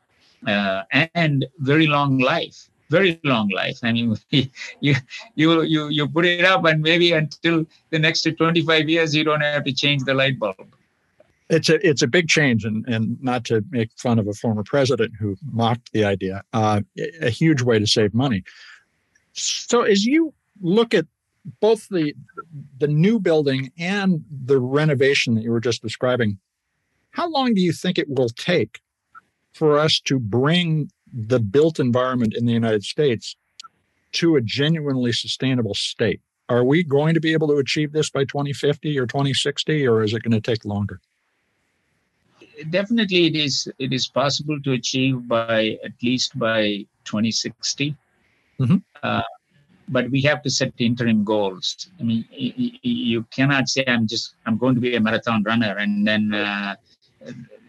uh, 0.47 0.83
and 1.15 1.47
very 1.59 1.87
long 1.87 2.19
life. 2.19 2.69
Very 2.91 3.17
long 3.25 3.49
life. 3.49 3.79
I 3.83 3.93
mean, 3.93 4.17
you 4.81 4.95
you 5.35 5.63
you 5.63 5.89
you 5.89 6.09
put 6.09 6.27
it 6.27 6.45
up 6.45 6.65
and 6.65 6.83
maybe 6.83 7.13
until 7.13 7.65
the 7.91 7.99
next 7.99 8.27
25 8.39 8.89
years 8.89 9.15
you 9.15 9.25
don't 9.25 9.43
have 9.43 9.65
to 9.65 9.73
change 9.73 10.05
the 10.05 10.15
light 10.15 10.39
bulb 10.39 10.76
it's 11.49 11.69
a 11.69 11.87
it's 11.87 12.03
a 12.03 12.07
big 12.07 12.29
change, 12.29 12.65
and 12.65 12.85
and 12.89 13.23
not 13.23 13.45
to 13.47 13.65
make 13.71 13.91
fun 13.97 14.19
of 14.19 14.27
a 14.27 14.33
former 14.33 14.65
president 14.65 15.15
who 15.19 15.37
mocked 15.53 15.93
the 15.93 16.05
idea, 16.05 16.43
uh, 16.53 16.81
a 17.21 17.31
huge 17.31 17.63
way 17.63 17.79
to 17.79 17.87
save 17.87 18.15
money. 18.15 18.43
So 19.33 19.83
as 19.83 20.05
you 20.05 20.35
look 20.61 20.95
at 20.95 21.07
both 21.61 21.89
the 21.89 22.15
the 22.79 22.89
new 22.89 23.21
building 23.21 23.71
and 23.79 24.25
the 24.31 24.59
renovation 24.59 25.35
that 25.35 25.43
you 25.43 25.53
were 25.53 25.61
just 25.61 25.83
describing, 25.83 26.39
how 27.11 27.29
long 27.29 27.55
do 27.55 27.61
you 27.61 27.73
think 27.73 27.99
it 27.99 28.09
will 28.09 28.31
take 28.31 28.81
for 29.53 29.79
us 29.79 30.01
to 30.01 30.19
bring 30.19 30.91
the 31.13 31.39
built 31.39 31.79
environment 31.79 32.35
in 32.37 32.47
the 32.47 32.53
United 32.53 32.85
States 32.85 33.37
to 34.13 34.37
a 34.37 34.41
genuinely 34.41 35.13
sustainable 35.13 35.75
state? 35.75 36.21
Are 36.49 36.65
we 36.65 36.83
going 36.83 37.15
to 37.15 37.21
be 37.21 37.33
able 37.33 37.49
to 37.49 37.57
achieve 37.57 37.93
this 37.93 38.11
by 38.11 38.25
2050 38.25 38.99
or 38.99 39.07
2060, 39.07 39.87
or 39.87 40.03
is 40.03 40.13
it 40.13 40.23
going 40.23 40.33
to 40.33 40.41
take 40.41 40.65
longer? 40.65 41.01
Definitely 42.71 43.27
it 43.27 43.37
is 43.37 43.69
it 43.79 43.93
is 43.93 44.07
possible 44.07 44.61
to 44.63 44.73
achieve 44.73 45.27
by 45.29 45.79
at 45.85 45.93
least 46.03 46.39
by 46.39 46.85
2060 47.05 47.97
mm-hmm. 48.61 48.77
uh, 49.03 49.23
but 49.89 50.11
we 50.11 50.21
have 50.21 50.43
to 50.43 50.51
set 50.51 50.73
interim 50.79 51.23
goals. 51.23 51.89
I 52.01 52.03
mean 52.03 52.25
you 52.31 53.23
cannot 53.31 53.69
say 53.69 53.85
i'm 53.87 54.07
just 54.07 54.35
i'm 54.47 54.59
going 54.59 54.75
to 54.75 54.81
be 54.81 54.97
a 54.97 55.01
marathon 55.01 55.43
runner 55.43 55.77
and 55.79 56.07
then 56.07 56.35
uh, 56.35 56.77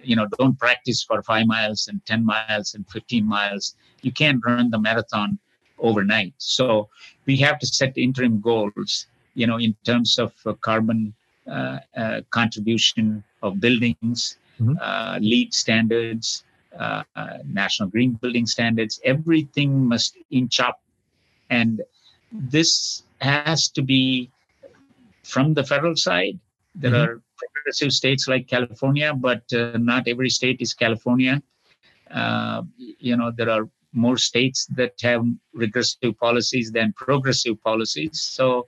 you 0.03 0.15
know 0.15 0.27
don't 0.39 0.57
practice 0.57 1.03
for 1.03 1.21
five 1.23 1.45
miles 1.47 1.87
and 1.87 2.03
10 2.05 2.25
miles 2.25 2.75
and 2.75 2.89
15 2.89 3.25
miles. 3.25 3.75
You 4.01 4.11
can't 4.11 4.43
run 4.45 4.69
the 4.69 4.79
marathon 4.79 5.39
overnight. 5.79 6.33
So 6.37 6.89
we 7.25 7.37
have 7.37 7.59
to 7.59 7.67
set 7.67 7.97
interim 7.97 8.39
goals 8.39 9.07
you 9.35 9.45
know 9.45 9.57
in 9.57 9.75
terms 9.85 10.17
of 10.17 10.33
uh, 10.45 10.53
carbon 10.53 11.13
uh, 11.47 11.79
uh, 11.95 12.21
contribution 12.31 13.23
of 13.43 13.59
buildings 13.59 14.37
mm-hmm. 14.59 14.73
uh, 14.81 15.19
LEED 15.21 15.53
standards, 15.53 16.43
uh, 16.77 17.03
uh, 17.15 17.37
national 17.45 17.89
green 17.89 18.13
building 18.13 18.45
standards. 18.45 18.99
Everything 19.03 19.85
must 19.85 20.17
inch 20.29 20.59
up, 20.59 20.81
and 21.49 21.81
this 22.31 23.03
has 23.21 23.69
to 23.69 23.81
be 23.81 24.29
from 25.23 25.53
the 25.53 25.63
federal 25.63 25.95
side. 25.95 26.39
There 26.75 26.91
mm-hmm. 26.91 27.11
are 27.11 27.21
progressive 27.37 27.91
states 27.91 28.27
like 28.27 28.47
California, 28.47 29.13
but 29.13 29.41
uh, 29.53 29.77
not 29.77 30.07
every 30.07 30.29
state 30.29 30.61
is 30.61 30.73
California. 30.73 31.41
Uh, 32.11 32.63
you 32.77 33.17
know, 33.17 33.31
there 33.31 33.49
are 33.49 33.67
more 33.93 34.17
states 34.17 34.65
that 34.67 34.93
have 35.01 35.25
regressive 35.53 36.17
policies 36.19 36.71
than 36.71 36.93
progressive 36.93 37.61
policies. 37.63 38.21
So 38.21 38.67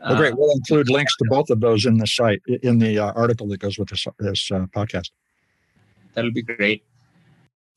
Well, 0.00 0.16
great. 0.16 0.32
Uh, 0.32 0.36
We'll 0.38 0.52
include 0.52 0.88
links 0.88 1.14
to 1.18 1.26
both 1.28 1.50
of 1.50 1.60
those 1.60 1.84
in 1.84 1.98
the 1.98 2.06
site, 2.06 2.40
in 2.62 2.78
the 2.78 3.00
uh, 3.00 3.12
article 3.12 3.46
that 3.48 3.60
goes 3.60 3.78
with 3.78 3.90
this, 3.90 4.06
this 4.18 4.50
uh, 4.50 4.64
podcast. 4.74 5.10
that'll 6.14 6.32
be 6.32 6.40
great. 6.40 6.82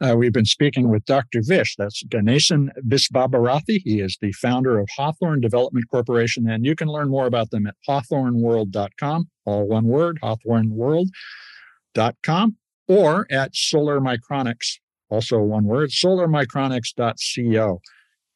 Uh, 0.02 0.16
we've 0.16 0.32
been 0.32 0.46
speaking 0.46 0.90
with 0.90 1.04
Dr. 1.06 1.42
Vish. 1.44 1.76
That's 1.78 2.02
Ganesan 2.04 2.70
Visvabharathi. 2.88 3.82
He 3.84 4.00
is 4.00 4.18
the 4.22 4.32
founder 4.32 4.80
of 4.80 4.88
Hawthorne 4.96 5.42
Development 5.42 5.84
Corporation, 5.92 6.50
and 6.50 6.66
you 6.66 6.74
can 6.76 6.88
learn 6.88 7.10
more 7.10 7.28
about 7.28 7.52
them 7.52 7.68
at 7.68 7.76
hawthorneworld.com, 7.88 9.30
all 9.46 9.68
one 9.68 9.86
word, 9.86 10.18
hawthorneworld.com, 10.24 12.56
or 12.88 13.28
at 13.30 13.56
Solar 13.56 14.00
Micronics, 14.00 14.80
also 15.10 15.40
one 15.40 15.66
word, 15.66 15.90
solarmicronics.co. 15.90 17.82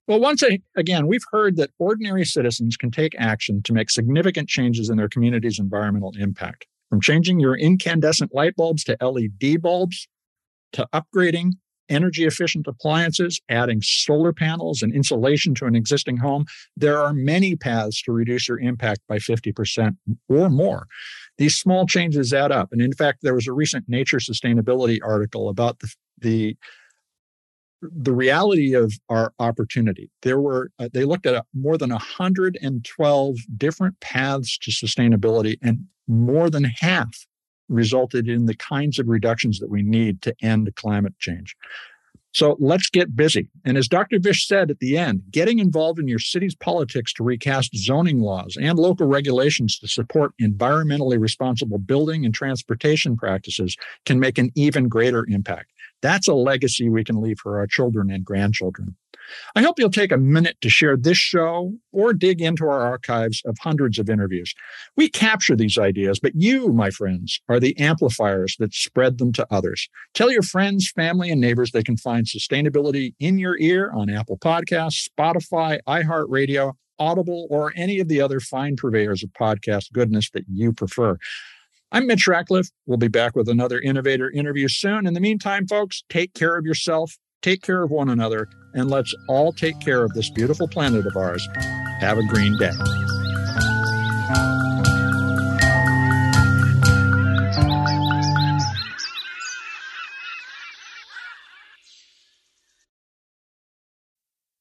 Well, 0.06 0.20
once 0.20 0.44
again, 0.76 1.08
we've 1.08 1.24
heard 1.32 1.56
that 1.56 1.70
ordinary 1.80 2.26
citizens 2.26 2.76
can 2.76 2.92
take 2.92 3.16
action 3.18 3.62
to 3.64 3.72
make 3.72 3.90
significant 3.90 4.50
changes 4.50 4.90
in 4.90 4.98
their 4.98 5.08
community's 5.08 5.60
environmental 5.60 6.12
impact. 6.20 6.68
From 6.90 7.00
changing 7.00 7.40
your 7.40 7.56
incandescent 7.56 8.36
light 8.36 8.58
bulbs 8.58 8.84
to 8.84 8.98
LED 9.00 9.62
bulbs, 9.62 10.10
to 10.74 10.88
upgrading 10.94 11.54
energy 11.90 12.26
efficient 12.26 12.68
appliances, 12.68 13.42
adding 13.50 13.82
solar 13.82 14.34
panels 14.34 14.82
and 14.82 14.94
insulation 14.94 15.54
to 15.56 15.66
an 15.66 15.76
existing 15.76 16.18
home, 16.18 16.46
there 16.76 17.00
are 17.00 17.14
many 17.14 17.56
paths 17.56 18.02
to 18.04 18.12
reduce 18.12 18.48
your 18.48 18.60
impact 18.60 19.02
by 19.08 19.18
50% 19.18 19.96
or 20.30 20.50
more. 20.50 20.88
These 21.38 21.56
small 21.56 21.86
changes 21.86 22.34
add 22.34 22.52
up. 22.52 22.70
And 22.72 22.82
in 22.82 22.94
fact, 22.94 23.20
there 23.22 23.36
was 23.36 23.48
a 23.48 23.54
recent 23.54 23.86
Nature 23.88 24.18
Sustainability 24.18 25.00
article 25.04 25.50
about 25.50 25.80
the, 25.80 25.94
the 26.20 26.58
the 27.92 28.14
reality 28.14 28.74
of 28.74 28.94
our 29.10 29.34
opportunity 29.40 30.10
there 30.22 30.40
were 30.40 30.72
uh, 30.80 30.88
they 30.94 31.04
looked 31.04 31.26
at 31.26 31.46
more 31.54 31.78
than 31.78 31.90
112 31.90 33.36
different 33.58 34.00
paths 34.00 34.58
to 34.58 34.72
sustainability 34.72 35.58
and 35.62 35.86
more 36.08 36.50
than 36.50 36.64
half 36.64 37.28
resulted 37.74 38.28
in 38.28 38.46
the 38.46 38.56
kinds 38.56 39.00
of 39.00 39.08
reductions 39.08 39.60
that 39.60 39.70
we 39.70 39.82
need 39.82 40.22
to 40.22 40.36
end 40.42 40.74
climate 40.76 41.18
change. 41.20 41.56
So 42.34 42.58
let's 42.60 42.90
get 42.90 43.16
busy. 43.16 43.48
And 43.64 43.78
as 43.78 43.88
Dr. 43.88 44.18
Vish 44.20 44.48
said 44.48 44.72
at 44.72 44.80
the 44.80 44.98
end, 44.98 45.22
getting 45.30 45.60
involved 45.60 46.00
in 46.00 46.08
your 46.08 46.20
city's 46.20 46.56
politics 46.56 47.14
to 47.14 47.24
recast 47.24 47.76
zoning 47.78 48.22
laws 48.22 48.58
and 48.60 48.80
local 48.80 49.06
regulations 49.06 49.78
to 49.80 49.88
support 49.88 50.34
environmentally 50.42 51.20
responsible 51.20 51.78
building 51.78 52.26
and 52.26 52.34
transportation 52.34 53.16
practices 53.16 53.78
can 54.06 54.20
make 54.20 54.40
an 54.40 54.52
even 54.56 54.88
greater 54.88 55.28
impact. 55.30 55.73
That's 56.04 56.28
a 56.28 56.36
legacy 56.36 56.90
we 56.90 57.04
can 57.04 57.22
leave 57.22 57.40
for 57.40 57.58
our 57.58 57.66
children 57.66 58.12
and 58.12 58.24
grandchildren. 58.24 58.98
I 59.56 59.62
hope 59.62 59.80
you'll 59.80 59.90
take 59.90 60.12
a 60.12 60.18
minute 60.18 60.58
to 60.60 60.70
share 60.70 60.98
this 60.98 61.18
show 61.18 61.74
or 61.94 62.14
dig 62.14 62.42
into 62.42 62.66
our 62.66 62.82
archives 62.82 63.42
of 63.46 63.58
hundreds 63.62 63.98
of 63.98 64.10
interviews. 64.10 64.54
We 64.98 65.10
capture 65.10 65.56
these 65.56 65.78
ideas, 65.78 66.20
but 66.20 66.34
you, 66.36 66.74
my 66.74 66.90
friends, 66.90 67.40
are 67.48 67.60
the 67.60 67.78
amplifiers 67.80 68.58
that 68.60 68.74
spread 68.74 69.18
them 69.18 69.32
to 69.34 69.48
others. 69.50 69.88
Tell 70.14 70.30
your 70.30 70.42
friends, 70.42 70.92
family, 70.92 71.32
and 71.32 71.40
neighbors 71.40 71.72
they 71.72 71.84
can 71.84 71.96
find 71.96 72.26
sustainability 72.26 73.14
in 73.18 73.40
your 73.40 73.58
ear 73.60 73.92
on 73.96 74.10
Apple 74.10 74.38
Podcasts, 74.38 75.08
Spotify, 75.08 75.80
iHeartRadio, 75.88 76.74
Audible, 77.00 77.48
or 77.50 77.74
any 77.76 78.00
of 78.00 78.08
the 78.08 78.22
other 78.22 78.40
fine 78.40 78.76
purveyors 78.76 79.24
of 79.24 79.30
podcast 79.32 79.92
goodness 79.94 80.30
that 80.32 80.46
you 80.52 80.74
prefer. 80.74 81.18
I'm 81.94 82.08
Mitch 82.08 82.28
Ratcliffe. 82.28 82.72
We'll 82.88 82.98
be 82.98 83.08
back 83.08 83.36
with 83.36 83.48
another 83.48 83.80
innovator 83.80 84.32
interview 84.32 84.68
soon. 84.68 85.06
In 85.06 85.14
the 85.14 85.20
meantime, 85.20 85.68
folks, 85.68 86.02
take 86.10 86.34
care 86.34 86.58
of 86.58 86.66
yourself, 86.66 87.20
take 87.44 87.62
care 87.62 87.84
of 87.84 87.92
one 87.92 88.10
another, 88.10 88.48
and 88.74 88.90
let's 88.90 89.14
all 89.30 89.54
take 89.54 89.80
care 89.80 90.04
of 90.04 90.12
this 90.14 90.32
beautiful 90.32 90.68
planet 90.68 91.06
of 91.06 91.16
ours. 91.16 91.48
Have 92.00 92.18
a 92.18 92.24
green 92.24 92.58
day. 92.58 92.72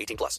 18 0.00 0.16
plus. 0.16 0.38